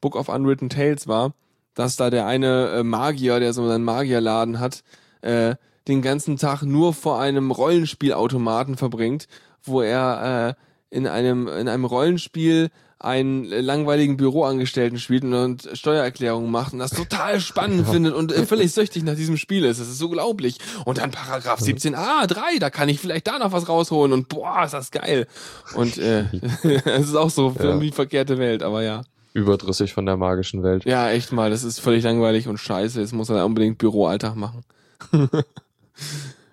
[0.00, 1.32] Book of Unwritten Tales war,
[1.74, 4.82] dass da der eine äh, Magier, der so einen Magierladen hat,
[5.22, 5.56] äh,
[5.88, 9.26] den ganzen Tag nur vor einem Rollenspielautomaten verbringt,
[9.62, 10.56] wo er
[10.90, 12.70] äh, in einem in einem Rollenspiel
[13.00, 18.72] einen langweiligen Büroangestellten spielt und Steuererklärungen macht und das total spannend findet und äh, völlig
[18.72, 19.80] süchtig nach diesem Spiel ist.
[19.80, 20.58] Das ist unglaublich.
[20.84, 24.64] Und dann Paragraph 17a, 3, da kann ich vielleicht da noch was rausholen und boah,
[24.64, 25.26] ist das geil.
[25.74, 26.24] Und äh,
[26.62, 27.78] es ist auch so für ja.
[27.78, 29.02] die verkehrte Welt, aber ja.
[29.32, 30.84] Überdrüssig von der magischen Welt.
[30.84, 33.00] Ja, echt mal, das ist völlig langweilig und scheiße.
[33.00, 34.64] Jetzt muss er unbedingt Büroalltag machen.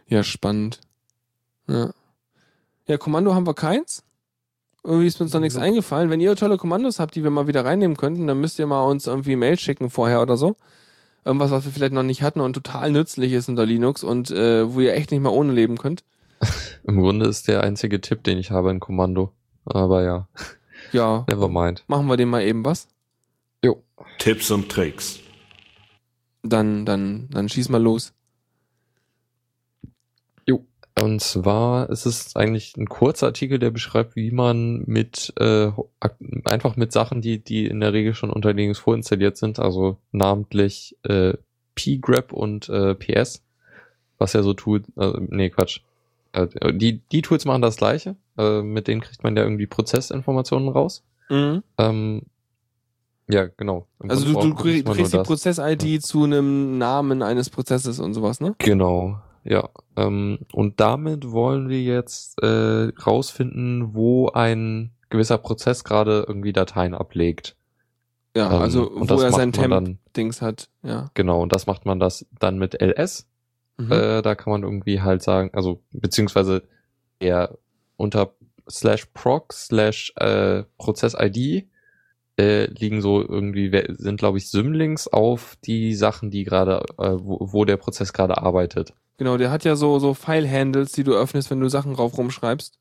[0.07, 0.79] ja, spannend.
[1.67, 1.91] Ja.
[2.87, 4.03] Ja, Kommando haben wir keins.
[4.87, 6.09] Irgendwie ist mir uns noch nichts eingefallen.
[6.09, 8.83] Wenn ihr tolle Kommandos habt, die wir mal wieder reinnehmen könnten, dann müsst ihr mal
[8.83, 10.55] uns irgendwie Mail schicken vorher oder so.
[11.25, 14.73] Irgendwas, was wir vielleicht noch nicht hatten und total nützlich ist unter Linux und äh,
[14.73, 16.05] wo ihr echt nicht mehr ohne leben könnt.
[16.85, 19.33] Im Grunde ist der einzige Tipp, den ich habe, ein Kommando.
[19.65, 20.29] Aber ja.
[20.93, 21.25] Ja.
[21.29, 21.83] Never mind.
[21.87, 22.87] Machen wir dem mal eben was.
[23.65, 23.83] Jo.
[24.19, 25.19] Tipps und Tricks.
[26.43, 28.13] Dann, dann, dann schieß mal los.
[30.99, 35.71] Und zwar ist es eigentlich ein kurzer Artikel, der beschreibt, wie man mit äh,
[36.45, 40.97] einfach mit Sachen, die die in der Regel schon unter Linux vorinstalliert sind, also namentlich
[41.03, 41.33] äh,
[41.75, 43.43] pgrep und äh, ps,
[44.17, 45.81] was ja so tut, äh, nee Quatsch,
[46.31, 50.69] äh, die die Tools machen das gleiche, äh, mit denen kriegt man ja irgendwie Prozessinformationen
[50.69, 51.03] raus.
[51.29, 51.61] Mhm.
[51.77, 52.21] Ähm,
[53.29, 53.85] ja, genau.
[53.99, 55.99] also du, du kriegst die Prozess-ID ja.
[55.99, 58.55] zu einem Namen eines Prozesses und sowas, ne?
[58.57, 59.19] Genau.
[59.47, 66.51] Ja, ähm, und damit wollen wir jetzt äh, rausfinden, wo ein gewisser Prozess gerade irgendwie
[66.51, 67.55] Dateien ablegt.
[68.35, 70.69] Ja, Ähm, also wo er sein Temp-Dings hat.
[70.83, 71.09] Ja.
[71.13, 73.25] Genau, und das macht man das dann mit LS.
[73.77, 73.91] Mhm.
[73.91, 76.63] Äh, da kann man irgendwie halt sagen, also beziehungsweise
[77.19, 77.57] eher
[77.95, 78.33] unter
[78.69, 81.67] slash proc slash äh, Prozess-ID
[82.37, 87.39] äh, liegen so irgendwie, sind glaube ich Symlinks auf die Sachen, die gerade, äh, wo,
[87.53, 88.93] wo der Prozess gerade arbeitet.
[89.17, 92.77] Genau, der hat ja so, so File-Handles, die du öffnest, wenn du Sachen rauf rumschreibst.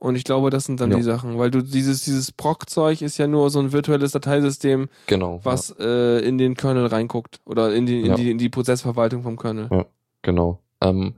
[0.00, 0.96] Und ich glaube, das sind dann Ja.
[0.96, 5.40] die Sachen, weil du dieses, dieses Proc-Zeug ist ja nur so ein virtuelles Dateisystem, Genau.
[5.42, 8.14] was äh, in den Kernel reinguckt oder in die, in Ja.
[8.14, 9.68] die, in die Prozessverwaltung vom Kernel.
[9.72, 9.86] Ja.
[10.22, 10.60] Genau.
[10.80, 11.14] Ähm,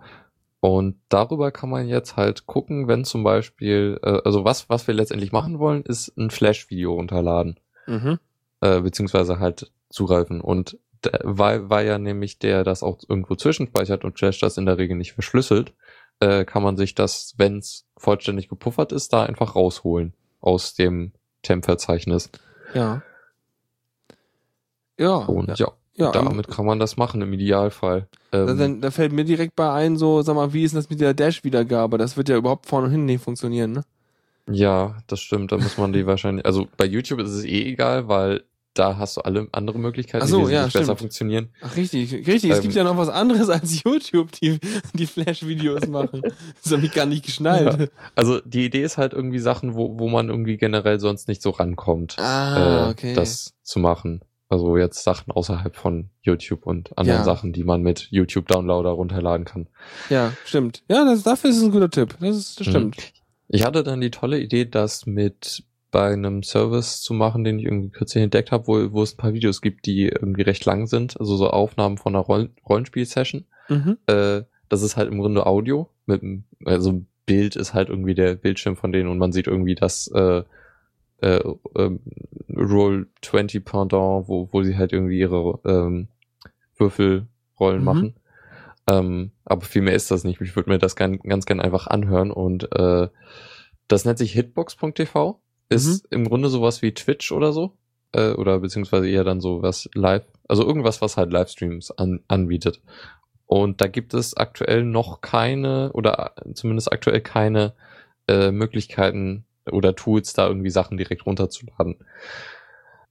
[0.60, 4.94] und darüber kann man jetzt halt gucken, wenn zum Beispiel, äh, also was, was wir
[4.94, 7.60] letztendlich machen wollen, ist ein Flash-Video runterladen.
[7.86, 8.18] Mhm.
[8.62, 10.40] äh, beziehungsweise halt zugreifen.
[10.40, 10.78] Und
[11.22, 14.96] weil, weil ja nämlich der das auch irgendwo zwischenspeichert und Flash das in der Regel
[14.96, 15.72] nicht verschlüsselt,
[16.20, 21.12] äh, kann man sich das, wenn es vollständig gepuffert ist, da einfach rausholen aus dem
[21.42, 22.30] Temp-Verzeichnis.
[22.74, 23.02] Ja.
[24.98, 25.16] Ja.
[25.16, 25.72] Und ja.
[25.94, 28.08] ja, damit kann man das machen im Idealfall.
[28.30, 30.90] Da, Ähm, dann, da fällt mir direkt bei ein, so, sag mal, wie ist das
[30.90, 31.96] mit der Dash-Wiedergabe?
[31.96, 33.84] Das wird ja überhaupt vorne und hinten nicht funktionieren, ne?
[34.50, 35.52] ja, das stimmt.
[35.52, 38.44] Da muss man die wahrscheinlich, also bei YouTube ist es eh egal, weil
[38.74, 40.98] da hast du alle andere Möglichkeiten, Ach so, die ja, besser stimmt.
[41.00, 41.48] funktionieren.
[41.60, 42.50] Ach, richtig, richtig.
[42.50, 42.62] es Ähm.
[42.62, 44.58] gibt ja noch was anderes als YouTube, die,
[44.94, 46.22] die Flash-Videos machen.
[46.62, 47.90] Das habe ich gar nicht geschnallt.
[48.14, 51.50] Also die Idee ist halt irgendwie Sachen, wo, wo man irgendwie generell sonst nicht so
[51.50, 52.16] rankommt.
[52.18, 53.14] Ah, äh, okay.
[53.14, 54.20] das zu machen.
[54.48, 57.24] Also jetzt Sachen außerhalb von YouTube und anderen Ja.
[57.24, 59.68] Sachen, die man mit YouTube Downloader runterladen kann.
[60.10, 60.82] ja, stimmt.
[60.88, 62.16] Ja, das, dafür ist es ein guter Tipp.
[62.20, 62.70] Das, ist, das Mhm.
[62.70, 63.12] stimmt.
[63.48, 67.64] Ich hatte dann die tolle Idee, das mit bei einem Service zu machen, den ich
[67.64, 70.86] irgendwie kürzlich entdeckt habe, wo, wo es ein paar Videos gibt, die irgendwie recht lang
[70.86, 73.44] sind, also so Aufnahmen von einer Rollen Rollenspiel-Session.
[73.68, 73.98] Mhm.
[74.06, 76.22] Äh, das ist halt im Grunde Audio, mit,
[76.64, 80.42] also Bild ist halt irgendwie der Bildschirm von denen und man sieht irgendwie das äh,
[81.22, 81.42] äh,
[81.76, 82.00] ähm,
[82.56, 86.08] Roll 20 Pendant, wo, wo sie halt irgendwie ihre ähm,
[86.76, 87.84] Würfelrollen Mhm.
[87.84, 88.14] machen.
[88.88, 90.40] Ähm, aber viel mehr ist das nicht.
[90.40, 93.08] Ich würde mir das gern, ganz gern einfach anhören und äh,
[93.88, 95.40] das nennt sich hitbox.tv.
[95.70, 97.76] Ist im Grunde sowas wie Twitch oder so.
[98.12, 102.80] Äh, oder beziehungsweise eher dann so was live, also irgendwas, was halt Livestreams an, anbietet.
[103.46, 107.74] Und da gibt es aktuell noch keine, oder zumindest aktuell keine
[108.28, 111.96] äh, Möglichkeiten oder Tools, da irgendwie Sachen direkt runterzuladen.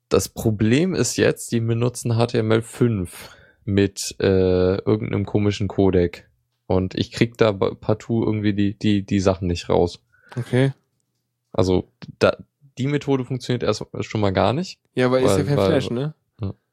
[0.10, 3.10] Das Problem ist jetzt, die benutzen HTML5
[3.66, 6.28] mit äh, irgendeinem komischen Codec.
[6.68, 10.00] Und ich krieg da partout irgendwie die, die, die Sachen nicht raus.
[10.36, 10.72] Okay.
[11.52, 11.90] Also
[12.20, 12.38] da,
[12.80, 14.80] die Methode funktioniert erst schon mal gar nicht.
[14.96, 16.14] Ja, weil ist ja Weil- kein weil- Flash, ne?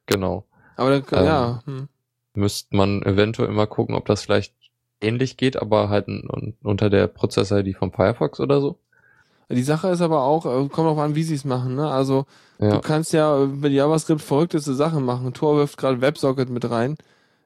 [0.07, 0.45] Genau.
[0.77, 1.61] Aber dann, Ähm, ja.
[1.65, 1.87] Hm.
[2.33, 4.53] Müsste man eventuell mal gucken, ob das vielleicht
[5.01, 8.77] ähnlich geht, aber halt un- un- unter der Prozess-ID vom Firefox oder so.
[9.49, 11.89] Die Sache ist aber auch, äh, kommt auch an, wie sie es machen, ne?
[11.89, 12.25] Also,
[12.59, 15.31] Du Ja, kannst ja mit JavaScript verrückteste Sachen machen.
[15.35, 16.97] Tor wirft gerade WebSocket mit rein.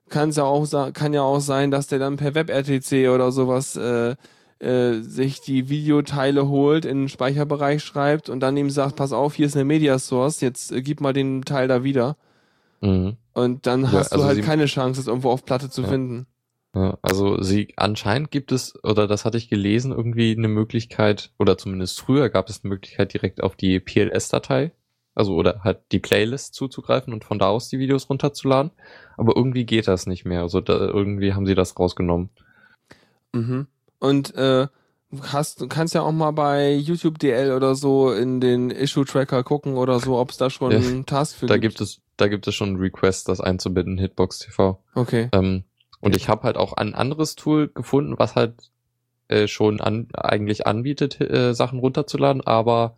[0.07, 4.15] Kann's ja auch, kann ja auch sein, dass der dann per WebRTC oder sowas äh,
[4.61, 9.35] äh, sich die Videoteile holt, in den Speicherbereich schreibt und dann ihm sagt, pass auf,
[9.35, 12.15] hier ist eine Media Source, jetzt äh, gib mal den Teil da wieder.
[12.81, 13.17] mhm.
[13.33, 15.87] Und dann Ja, hast also du halt keine Chance, es irgendwo auf Platte zu Ja.
[15.87, 16.27] finden.
[16.75, 16.97] ja.
[17.01, 21.99] Also sie anscheinend gibt es, oder das hatte ich gelesen, irgendwie eine Möglichkeit, oder zumindest
[21.99, 24.71] früher gab es eine Möglichkeit, direkt auf die PLS-Datei,
[25.15, 28.71] also oder halt die Playlist zuzugreifen und von da aus die Videos runterzuladen.
[29.17, 30.41] Aber irgendwie geht das nicht mehr.
[30.41, 32.29] Also da, irgendwie haben sie das rausgenommen.
[33.33, 33.67] Mhm.
[34.01, 34.67] Und äh,
[35.21, 39.75] hast, du kannst ja auch mal bei YouTube DL oder so in den Issue-Tracker gucken
[39.75, 40.79] oder so, ob es da schon Ja.
[40.79, 44.39] einen Task für Da gibt es, da gibt es schon einen Request, das einzubinden, Hitbox
[44.39, 44.83] TV.
[44.95, 45.29] Okay.
[45.33, 45.63] Ähm,
[45.99, 48.55] und ich habe halt auch ein anderes Tool gefunden, was halt
[49.27, 52.97] äh, schon an, eigentlich anbietet, äh, Sachen runterzuladen, aber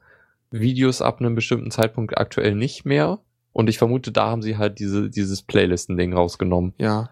[0.52, 3.20] Videos ab einem bestimmten Zeitpunkt aktuell nicht mehr.
[3.52, 6.74] Und ich vermute, da haben sie halt diese, dieses Playlisten-Ding rausgenommen.
[6.78, 7.10] Ja.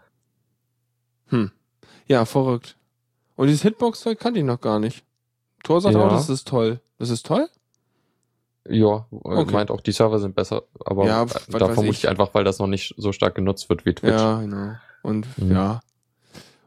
[1.27, 1.51] Hm.
[2.07, 2.77] Ja, verrückt.
[3.35, 5.03] Und dieses Hitbox-Zeug kannte ich noch gar nicht.
[5.63, 6.05] Thor sagt Ja.
[6.05, 6.79] auch, das ist toll.
[6.99, 7.47] Das ist toll?
[8.69, 9.37] Ja, Okay.
[9.41, 9.51] okay.
[9.53, 12.03] meint auch, die Server sind besser, aber Ja, äh, da vermute ich.
[12.03, 14.13] ich einfach, weil das noch nicht so stark genutzt wird wie Twitch.
[14.13, 14.73] Ja, genau.
[15.01, 15.51] Und Mhm.
[15.51, 15.79] ja.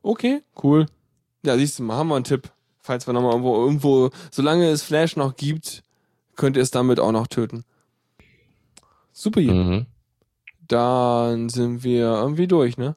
[0.02, 0.86] Okay, cool.
[1.44, 2.50] Ja, siehst du mal, haben wir einen Tipp.
[2.80, 5.82] Falls wir nochmal irgendwo, irgendwo, solange es Flash noch gibt,
[6.36, 7.64] könnt ihr es damit auch noch töten.
[9.12, 9.40] Super.
[9.40, 9.86] Mhm.
[10.66, 12.96] Dann sind wir irgendwie durch, ne?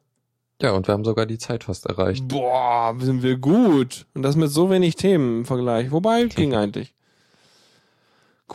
[0.61, 2.27] Ja, und wir haben sogar die Zeit fast erreicht.
[2.27, 4.07] Boah, sind wir gut.
[4.15, 5.91] Und das mit so wenig Themen im Vergleich.
[5.91, 6.93] Wobei, ging eigentlich.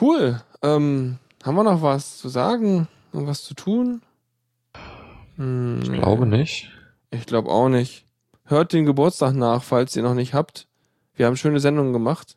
[0.00, 0.42] Cool.
[0.62, 2.88] Ähm, haben wir noch was zu sagen?
[3.12, 4.02] Irgendwas zu tun?
[5.36, 6.70] Hm, Ich glaube nicht.
[7.10, 8.04] Ich glaube auch nicht.
[8.44, 10.66] Hört den Geburtstag nach, falls ihr noch nicht habt.
[11.14, 12.36] Wir haben schöne Sendungen gemacht.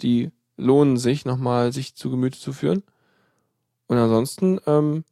[0.00, 2.82] Die lohnen sich, nochmal sich zu Gemüte zu führen.
[3.88, 5.04] Und ansonsten, ähm,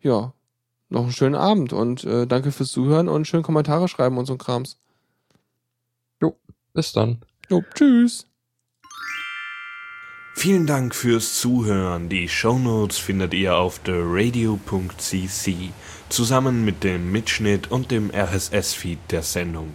[0.00, 0.32] ja,
[0.88, 4.36] noch einen schönen Abend und äh, danke fürs Zuhören und schön Kommentare schreiben und so
[4.36, 4.78] Krams.
[6.20, 6.36] Jo,
[6.72, 7.20] bis dann.
[7.50, 8.26] Jo, tschüss.
[10.36, 12.08] Vielen Dank fürs Zuhören.
[12.08, 15.54] Die Shownotes findet ihr auf theradio.cc
[16.08, 19.74] zusammen mit dem Mitschnitt und dem RSS-Feed der Sendung.